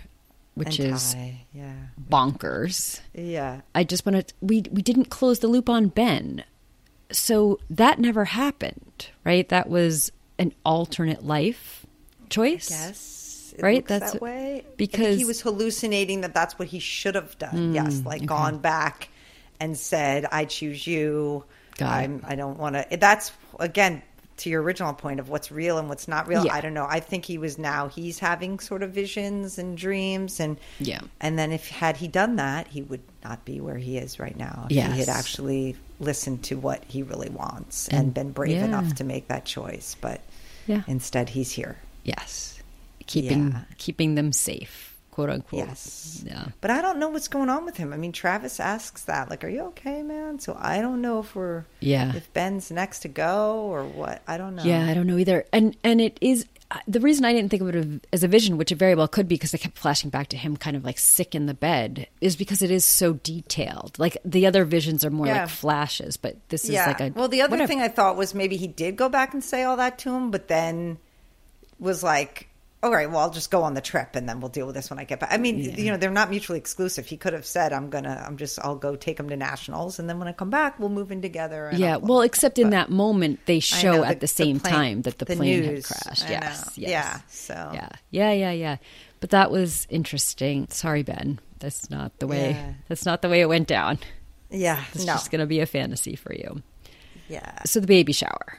[0.55, 1.15] which and is
[1.53, 1.73] yeah,
[2.09, 3.01] bonkers.
[3.13, 3.61] yeah.
[3.75, 6.43] I just want to we we didn't close the loop on Ben.
[7.11, 9.47] So that never happened, right?
[9.49, 11.85] That was an alternate life
[12.29, 12.69] choice.
[12.71, 13.85] Yes, Right?
[13.85, 14.65] That's- that way.
[14.77, 17.73] Because- he was hallucinating that that's what he should have done.
[17.73, 19.09] Mm, yes, like gone back
[19.59, 21.43] and said, "I choose you."
[21.79, 22.97] I'm, I don't want to.
[22.97, 24.03] That's again
[24.41, 26.45] to your original point of what's real and what's not real.
[26.45, 26.53] Yeah.
[26.53, 26.87] I don't know.
[26.89, 31.01] I think he was now he's having sort of visions and dreams, and Yeah.
[31.19, 34.35] And then if had he done that, he would not be where he is right
[34.37, 34.65] now.
[34.69, 34.93] If Yes.
[34.93, 38.65] he had actually listened to what he really wants and, And- been brave yeah.
[38.65, 40.21] enough to make that choice, but
[40.67, 40.81] Yeah.
[40.87, 41.77] instead he's here.
[42.03, 42.59] Yes.
[43.07, 43.61] Keeping Yeah.
[43.77, 45.67] keeping them safe, quote unquote.
[45.67, 46.23] Yes.
[46.25, 46.45] Yeah.
[46.61, 47.93] But I don't know what's going on with him.
[47.93, 51.35] I mean, Travis asks that, like, "Are you okay, man?" So I don't know if
[51.35, 52.15] we're, Yeah.
[52.15, 54.21] if Ben's next to go or what.
[54.27, 54.63] I don't know.
[54.63, 55.45] Yeah, I don't know either.
[55.53, 58.55] And and it is uh, the reason I didn't think of it as a vision,
[58.57, 60.85] which it very well could be, because I kept flashing back to him, kind of
[60.85, 63.99] like sick in the bed, is because it is so detailed.
[63.99, 65.41] Like the other visions are more Yeah.
[65.41, 67.67] like flashes, but this is like a well, the other whatever.
[67.67, 70.31] thing I thought was maybe he did go back and say all that to him,
[70.31, 70.97] but then
[71.77, 72.47] was like,
[72.83, 74.89] "All right, well, I'll just go on the trip and then we'll deal with this
[74.89, 77.05] when I get back." I mean, you know, they're not mutually exclusive.
[77.05, 80.09] He could have said, "I'm gonna, I'm just, I'll go take him to nationals, and
[80.09, 82.67] then when I come back, we'll move in together." and Yeah, I'll- well, except in
[82.67, 85.61] but- that moment, they show know, at the, same plane- time that the, the plane
[85.61, 85.87] news.
[85.89, 86.29] had crashed.
[86.29, 86.89] Yes, yes.
[86.89, 88.77] Yeah, so Yeah, yeah, yeah, yeah.
[89.19, 90.67] But that was interesting.
[90.69, 91.39] Sorry, Ben.
[91.59, 92.51] That's not the way.
[92.51, 92.73] Yeah.
[92.87, 93.99] That's not the way it went down.
[94.49, 96.63] yeah, It's no, just going to be a fantasy for you.
[97.29, 98.57] yeah, So the baby shower.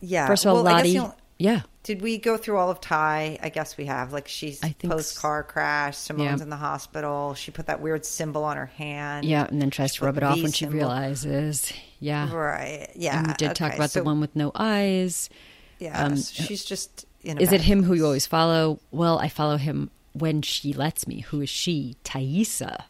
[0.00, 0.28] yeah.
[0.28, 1.00] First of all, Well, Lottie.
[1.40, 3.38] Yeah, Did we go through all of Tai?
[3.42, 4.12] I guess we have.
[4.12, 5.96] Like she's I think post car crash.
[5.96, 6.42] Simone's Yeah.
[6.44, 7.32] in the hospital.
[7.34, 9.24] She put that weird symbol on her hand.
[9.24, 10.76] yeah, and then tries She to rub it off when she symbol.
[10.78, 11.72] realizes.
[11.98, 12.90] Yeah, Right.
[12.94, 13.18] Yeah.
[13.18, 15.30] and we did talk about so- the one with no eyes.
[15.78, 16.04] Yeah.
[16.04, 17.06] um, so she's just.
[17.22, 18.80] In a Is it him who you always follow?
[18.90, 21.20] Well, I follow him when she lets me.
[21.20, 21.96] Who is she?
[22.04, 22.84] Taissa.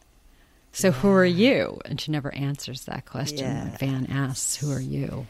[0.73, 1.79] So who are you?
[1.85, 3.45] And she never answers that question.
[3.45, 5.27] when Van asks, "Who are you?"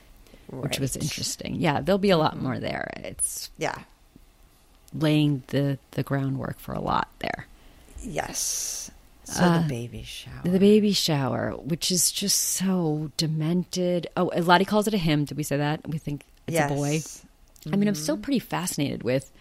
[0.51, 1.55] Which was interesting.
[1.55, 2.91] Yeah, there'll be a lot more there.
[2.97, 3.75] It's Yeah.
[4.93, 7.47] laying the the groundwork for a lot there.
[8.03, 8.91] Yes.
[9.23, 10.41] So Uh, the baby shower.
[10.43, 14.07] The baby shower, which is just so demented.
[14.17, 15.23] Oh, Lottie calls it a him.
[15.25, 15.87] Did we say that?
[15.87, 16.91] We think it's a boy.
[16.93, 17.23] Yes.
[17.71, 19.31] I mean, I'm still pretty fascinated with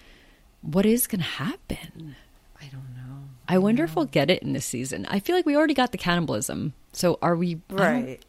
[0.63, 2.15] what is going to happen.
[2.61, 3.25] I don't know.
[3.49, 5.07] I wonder if we'll get it in this season.
[5.07, 6.75] I feel like we already got the cannibalism.
[6.93, 7.61] So are we?
[7.71, 8.21] Right.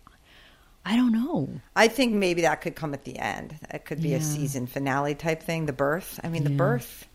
[0.85, 1.49] I don't know.
[1.75, 3.55] I think maybe that could come at the end.
[3.69, 4.17] It could be Yeah.
[4.17, 5.65] a season finale type thing.
[5.67, 6.19] The birth.
[6.23, 7.07] I mean, the birth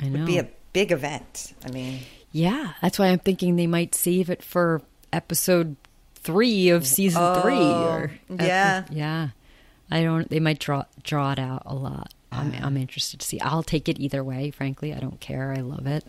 [0.00, 0.18] I know.
[0.20, 1.52] would be a big event.
[1.64, 2.00] I mean,
[2.32, 4.82] Yeah, that's why I'm thinking they might save it for
[5.12, 5.76] episode
[6.16, 7.54] three of season three.
[7.54, 8.84] Or Oh, yeah.
[8.90, 9.28] yeah.
[9.90, 10.28] I don't.
[10.28, 12.12] They might draw draw it out a lot.
[12.32, 12.66] I'm Uh.
[12.66, 13.38] I'm interested to see.
[13.40, 14.50] I'll take it either way.
[14.50, 15.52] Frankly, I don't care.
[15.56, 16.04] I love it.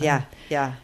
[0.00, 0.74] yeah, yeah.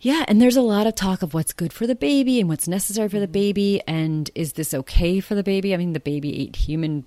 [0.00, 2.68] Yeah, and there's a lot of talk of what's good for the baby and what's
[2.68, 3.32] necessary for the mm-hmm.
[3.32, 5.74] baby, and is this okay for the baby?
[5.74, 7.04] I mean, the baby ate human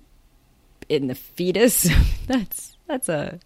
[0.88, 1.88] in the fetus.
[2.26, 3.38] that's that's a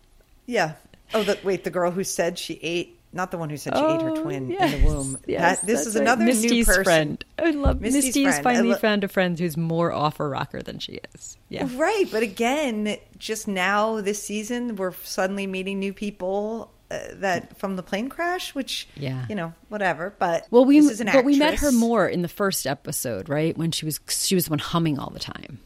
[0.47, 0.73] Yeah.
[1.15, 3.85] Oh, the, wait, the girl who said she ate, not the one who said she
[3.85, 5.19] ate her Oh, twin yes, in the womb.
[5.29, 6.03] yes, that, this is right.
[6.03, 6.85] another new Misty's person.
[6.85, 7.25] friend.
[7.39, 8.43] I love Misty's Misty's, friend.
[8.43, 11.39] Finally lo- found a friend who's more off a rocker than she is.
[11.49, 17.59] Yeah, Right, but again, just now this season, we're suddenly meeting new people uh, that
[17.59, 19.27] from the plane crash, which Yeah.
[19.29, 20.15] you know, whatever.
[20.19, 23.29] But Well, we this is an but we met her more in the first episode,
[23.29, 23.57] right?
[23.57, 25.59] When she was she was the one humming all the time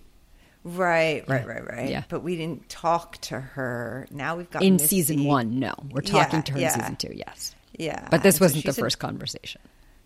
[0.63, 1.89] Right, right, right, right.
[1.89, 2.03] Yeah.
[2.11, 4.07] But we didn't talk to her.
[4.11, 4.89] Now we've got in Misty.
[4.89, 5.59] season one.
[5.59, 6.75] No, we're talking Yeah, to her yeah.
[6.75, 7.13] in season two.
[7.17, 9.61] Yes, Yeah, but this and wasn't the she's an- first conversation.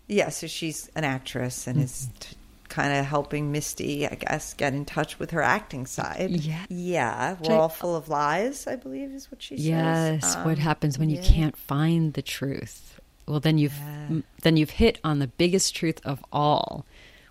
[0.07, 2.17] Yeah, so she's an actress and is Mm-hmm.
[2.19, 2.35] t-
[2.69, 6.29] kind of helping Misty, I guess, get in touch with her acting side.
[6.31, 6.65] Yeah.
[6.69, 7.35] Yeah.
[7.41, 10.35] We're I- all full of lies, I believe is what she Yes, says.
[10.45, 12.99] what Um, happens when you can't find the truth?
[13.27, 14.19] Well, then you've Yeah.
[14.43, 16.85] then you've hit on the biggest truth of all.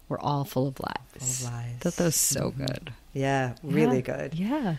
[0.08, 0.96] We're all full of lies.
[1.16, 1.64] Full of lies.
[1.64, 1.78] Mm-hmm.
[1.80, 2.92] That, that was so good.
[3.12, 4.02] Yeah, really Yeah.
[4.02, 4.34] good.
[4.34, 4.76] Yeah.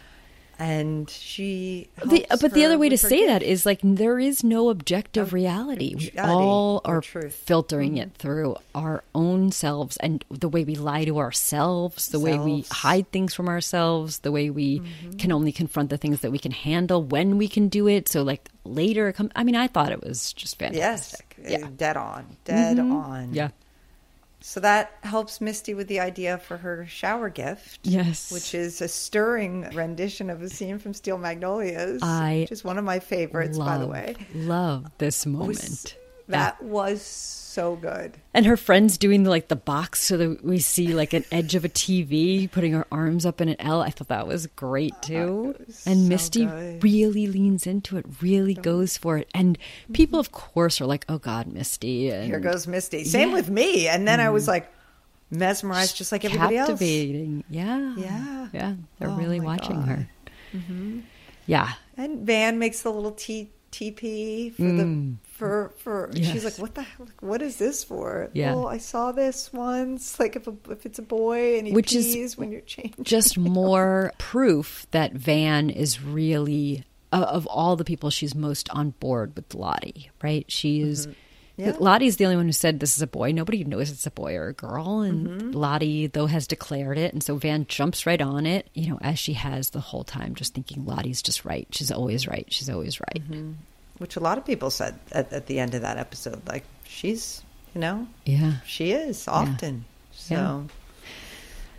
[0.58, 1.90] And she.
[2.06, 3.52] The, but the other way to say that gift.
[3.52, 5.96] is like there is no objective Of reality.
[5.96, 7.34] We all are truth.
[7.36, 8.02] filtering Mm-hmm.
[8.04, 12.62] it through our own selves and the way we lie to ourselves, the way we
[12.72, 15.18] hide things from ourselves, the way we Mm-hmm.
[15.18, 18.08] can only confront the things that we can handle when we can do it.
[18.08, 19.32] So like later, come.
[19.36, 21.16] I mean, I thought it was just Yes.
[21.22, 21.64] fantastic.
[21.64, 22.38] uh, Dead on.
[22.46, 22.92] Dead Mhm.
[22.94, 23.34] on.
[23.34, 23.50] Yeah.
[24.48, 27.80] So that helps Misty with the idea for her shower gift.
[27.82, 28.32] Yes.
[28.32, 32.04] Which is a stirring rendition of a scene from Steel Magnolias.
[32.04, 34.16] I which is one of my favorites, by the way.
[34.36, 35.98] love this moment.
[36.28, 38.18] That was so good.
[38.34, 41.56] And her friends doing the, like the box so that we see like an edge
[41.56, 43.82] of a TV, putting her arms up in an L.
[43.82, 45.56] I thought that was great too.
[45.66, 46.84] was And so Misty good.
[46.84, 49.30] really leans into it, really goes for it.
[49.34, 49.94] And mm-hmm.
[49.94, 53.04] people, of course, are like, "Oh God, Misty!" And Here goes Misty.
[53.06, 53.36] Same Yeah.
[53.36, 53.88] with me.
[53.88, 54.52] And then I was mm-hmm.
[54.52, 54.74] like
[55.32, 56.70] mesmerized just like everybody else.
[56.70, 57.44] captivating.
[57.50, 58.48] Yeah, Yeah.
[58.54, 58.74] yeah.
[59.00, 59.88] They're Oh, really watching God.
[59.88, 60.08] her.
[61.48, 65.16] Yeah, And Van makes the little T- TP for the mm.
[65.36, 66.10] For for.
[66.16, 66.46] She's Mm.
[66.46, 67.06] Like, "What the hell?
[67.08, 68.56] Like, what is this for?" Yeah.
[68.56, 70.20] Oh, I saw this once.
[70.20, 73.04] Like if a, if it's a boy and he Which is when you're changing.
[73.04, 78.92] just more proof that Van is really uh, of all the people she's most on
[79.00, 80.46] board with Lottie, right?
[80.52, 81.08] She is
[81.58, 81.74] Yeah.
[81.80, 83.32] Lottie's the only one who said this is a boy.
[83.32, 87.24] Nobody knows it's a boy or a girl, and Lottie though has declared it, and
[87.24, 90.54] so Van jumps right on it, you know, as she has the whole time, just
[90.54, 91.66] thinking Lottie's just right.
[91.72, 92.46] She's always right.
[92.50, 93.22] She's always right.
[93.98, 97.42] Which a lot of people said at, at the end of that episode, like she's,
[97.74, 98.56] you know, Yeah.
[98.66, 99.86] she is often.
[100.12, 100.62] So, Yeah.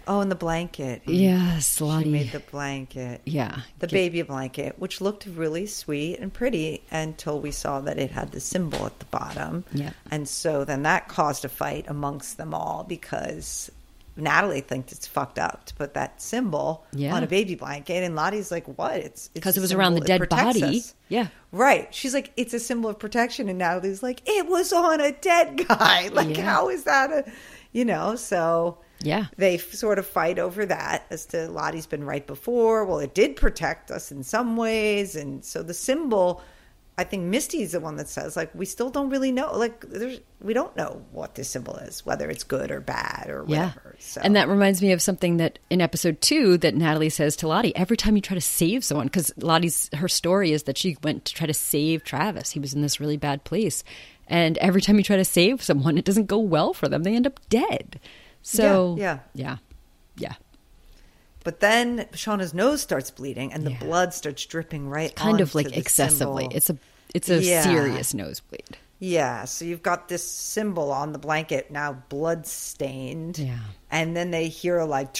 [0.08, 1.02] oh, and the blanket.
[1.06, 3.20] Yes, she made the blanket.
[3.26, 3.60] yeah.
[3.80, 8.32] the baby blanket, which looked really sweet and pretty until we saw that it had
[8.32, 9.64] the symbol at the bottom.
[9.72, 9.90] Yeah.
[10.10, 13.70] And so then that caused a fight amongst them all because
[14.16, 17.14] Natalie thinks it's fucked up to put that symbol Yeah.
[17.14, 18.02] on a baby blanket.
[18.02, 18.96] And Lottie's like, what?
[18.96, 20.62] It's because it was around the dead body.
[20.62, 21.28] us." Yeah.
[21.52, 21.94] Right.
[21.94, 23.48] She's like, it's a symbol of protection.
[23.48, 26.08] And Natalie's like, it was on a dead guy.
[26.08, 26.42] Like, Yeah.
[26.44, 27.24] how is that a,
[27.72, 29.26] you know, so Yeah.
[29.36, 32.84] they sort of fight over that as to Lottie's been right before.
[32.84, 35.14] Well, it did protect us in some ways.
[35.14, 36.42] And so the symbol,
[36.98, 39.52] I think Misty's the one that says, like, we still don't really know.
[39.54, 43.44] Like, there's, we don't know what this symbol is, whether it's good or bad or
[43.46, 43.66] Yeah.
[43.66, 43.96] whatever.
[43.98, 44.22] So.
[44.24, 47.76] And that reminds me of something that in episode two that Natalie says to Lottie
[47.76, 51.26] every time you try to save someone, because Lottie's her story is that she went
[51.26, 52.52] to try to save Travis.
[52.52, 53.84] He was in this really bad place.
[54.26, 57.02] And every time you try to save someone, it doesn't go well for them.
[57.02, 58.00] They end up dead.
[58.42, 59.50] So, Yeah, yeah.
[59.50, 59.56] Yeah.
[61.46, 63.78] But then Shauna's nose starts bleeding and the Yeah.
[63.78, 66.42] blood starts dripping right Kind of like excessively.
[66.42, 66.56] symbol.
[66.56, 66.76] It's a
[67.14, 67.62] it's a Yeah.
[67.62, 68.76] serious nosebleed.
[68.98, 73.38] Yeah, so you've got this symbol on the blanket now blood stained.
[73.38, 73.58] Yeah.
[73.92, 75.16] And then they hear like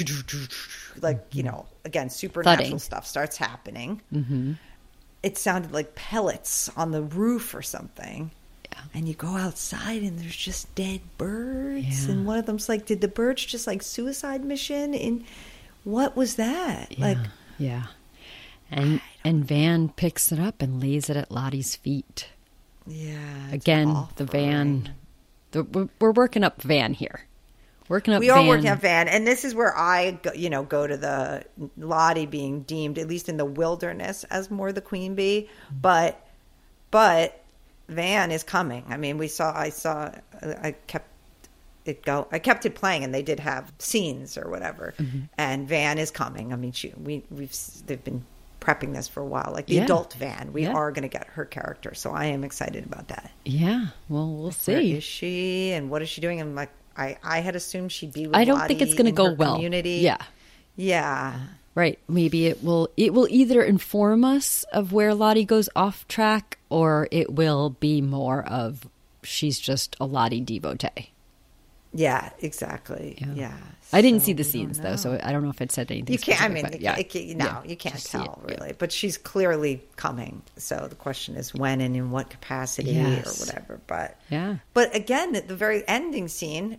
[1.01, 2.79] like, you know, again, supernatural Thudding.
[2.81, 4.03] stuff starts happening.
[4.12, 4.55] Mm-hmm.
[5.22, 8.33] It sounded like pellets on the roof or something.
[8.72, 8.81] Yeah.
[8.95, 12.12] And you go outside and there's just dead birds Yeah.
[12.14, 15.24] and one of them's like did the birds just like suicide mission and
[15.87, 16.99] what was that?
[16.99, 17.18] Like
[17.59, 17.84] yeah.
[18.70, 22.28] And and Van picks it up and lays it at Lottie's feet.
[22.87, 23.51] yeah.
[23.53, 24.91] Again, the van.
[25.53, 27.20] The, we're, we're working up Van here.
[27.89, 28.49] Working up we are Van.
[28.49, 31.45] working up Van, and this is where I, go, you know, go to the
[31.78, 35.49] Lottie being deemed, at least in the wilderness, as more the queen bee.
[35.49, 35.76] Mm-hmm.
[35.82, 36.28] But,
[36.91, 37.41] but
[37.89, 38.84] Van is coming.
[38.89, 39.57] I mean, we saw.
[39.57, 40.11] I saw.
[40.43, 41.09] I kept
[41.89, 42.26] it go.
[42.32, 44.95] I kept it playing, and they did have scenes or whatever.
[44.99, 45.18] Mm-hmm.
[45.39, 46.53] And Van is coming.
[46.53, 46.93] I mean, she.
[46.97, 47.55] We we've
[47.87, 48.24] they've been
[48.61, 49.51] prepping this for a while.
[49.53, 49.84] Like the Yeah.
[49.84, 50.72] adult Van, we Yeah.
[50.72, 51.95] are going to get her character.
[51.95, 53.30] So I am excited about that.
[53.45, 53.87] Yeah.
[54.09, 54.93] Well, we'll Where see.
[54.95, 56.41] is she and what is she doing?
[56.41, 59.12] And like, I, I had assumed she'd be with I don't think it's going to
[59.12, 59.55] go well.
[59.55, 59.99] Community.
[60.03, 60.16] Yeah.
[60.74, 61.39] Yeah.
[61.74, 61.99] Right.
[62.09, 67.07] Maybe it will it will either inform us of where Lottie goes off track or
[67.12, 68.89] it will be more of
[69.22, 71.11] she's just a Lottie devotee.
[71.97, 73.16] Yeah, exactly.
[73.20, 73.32] Yeah.
[73.34, 73.57] Yeah.
[73.92, 76.12] I didn't So see the scenes though, so I don't know if it said anything.
[76.12, 76.42] you can't.
[76.42, 77.62] I mean, but it, yeah, it, can- no, Yeah.
[77.64, 78.72] you can't Just tell it, really.
[78.76, 80.42] But she's clearly coming.
[80.57, 83.40] So the question is when and in what capacity Yes.
[83.40, 83.80] or whatever.
[83.86, 84.57] But Yeah.
[84.74, 86.78] But again, at the very ending scene,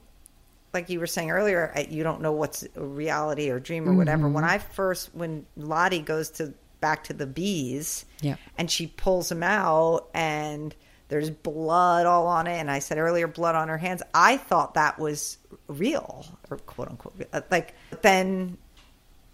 [0.73, 4.25] like you were saying earlier, you don't know what's reality or dream or whatever.
[4.25, 4.33] Mm-hmm.
[4.33, 8.35] When I first, when Lottie goes to back to the bees, Yeah.
[8.57, 10.75] and she pulls them out, and
[11.09, 14.01] there's blood all on it, and I said earlier, blood on her hands.
[14.13, 15.37] I thought that was
[15.67, 17.21] real or quote unquote.
[17.33, 18.57] Uh, like but then.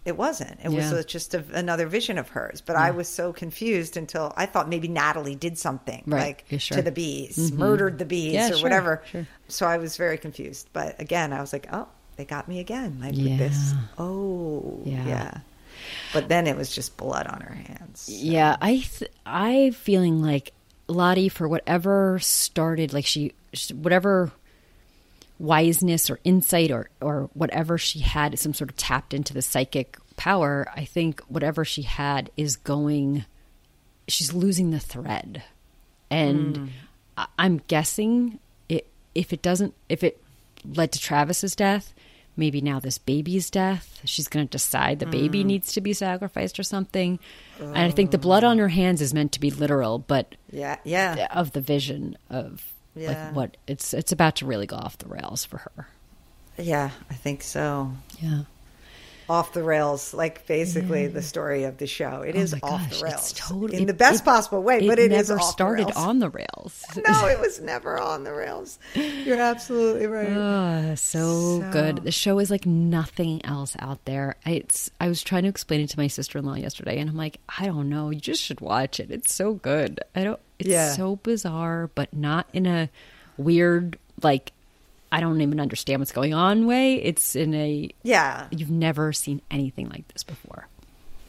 [0.05, 0.59] It wasn't.
[0.61, 0.97] It was Yeah.
[0.97, 2.59] uh, just a, another vision of hers.
[2.59, 6.19] But I was so confused until I thought maybe Natalie did something Right.
[6.19, 6.76] like Yeah, sure.
[6.76, 9.01] to the bees, murdered the bees, Yeah, or sure, whatever.
[9.09, 9.26] sure.
[9.47, 10.67] So I was very confused.
[10.74, 12.97] But again, I was like, oh, they got me again.
[13.01, 13.74] Like with this.
[13.97, 15.05] Oh, Yeah.
[15.07, 15.38] yeah.
[16.11, 18.09] But then it was just blood on her hands.
[18.11, 20.51] Yeah, I th- I feeling like
[20.88, 23.34] Lottie for whatever started like she
[23.73, 24.31] whatever
[25.39, 29.97] wiseness or insight or or whatever she had some sort of tapped into the psychic
[30.15, 33.25] power, I think whatever she had is going
[34.07, 35.43] she's losing the thread.
[36.09, 36.65] And hmm.
[37.17, 40.21] I- I'm guessing it if it doesn't if it
[40.65, 41.93] led to Travis's death,
[42.36, 45.47] maybe now this baby's death, she's going to decide the baby mm.
[45.47, 47.19] needs to be sacrificed or something.
[47.59, 48.61] And I think the blood on mm.
[48.61, 50.77] her hands is meant to be literal, but Yeah.
[50.84, 51.27] Yeah.
[51.31, 52.63] of the vision of
[52.95, 53.07] Yeah.
[53.09, 55.88] like what it's it's about to really go off the rails for her.
[56.57, 56.91] Yeah.
[57.09, 57.91] I think so.
[58.19, 58.41] Yeah.
[59.30, 62.21] Off the rails, like basically the story of the show.
[62.21, 64.99] It Oh is off gosh, the rails it's totally in the best possible way, but
[64.99, 65.95] it never off the started rails.
[65.97, 66.86] on the rails.
[67.07, 68.80] No, it was never on the rails.
[68.95, 70.30] You're absolutely right.
[70.30, 71.97] Ah, so, So- good.
[72.03, 74.36] The show is like nothing else out there.
[74.45, 77.09] I, it's I was trying to explain it to my sister in law yesterday, and
[77.09, 78.09] I'm like, I don't know.
[78.09, 79.09] You just should watch it.
[79.11, 79.99] It's so good.
[80.15, 80.39] I don't.
[80.59, 80.91] It's Yeah.
[80.93, 82.89] so bizarre, but not in a
[83.38, 84.51] weird like
[85.14, 86.95] I don't even understand what's going on way.
[86.95, 88.47] It's in a yeah.
[88.51, 90.68] you've never seen anything like this before.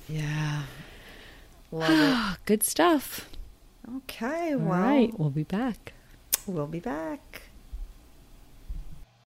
[0.08, 0.62] Yeah.
[1.70, 2.38] Love it.
[2.46, 3.28] Good stuff.
[3.96, 4.54] Okay.
[4.54, 5.92] All Well, right, we'll be back.
[6.46, 7.42] we'll be back.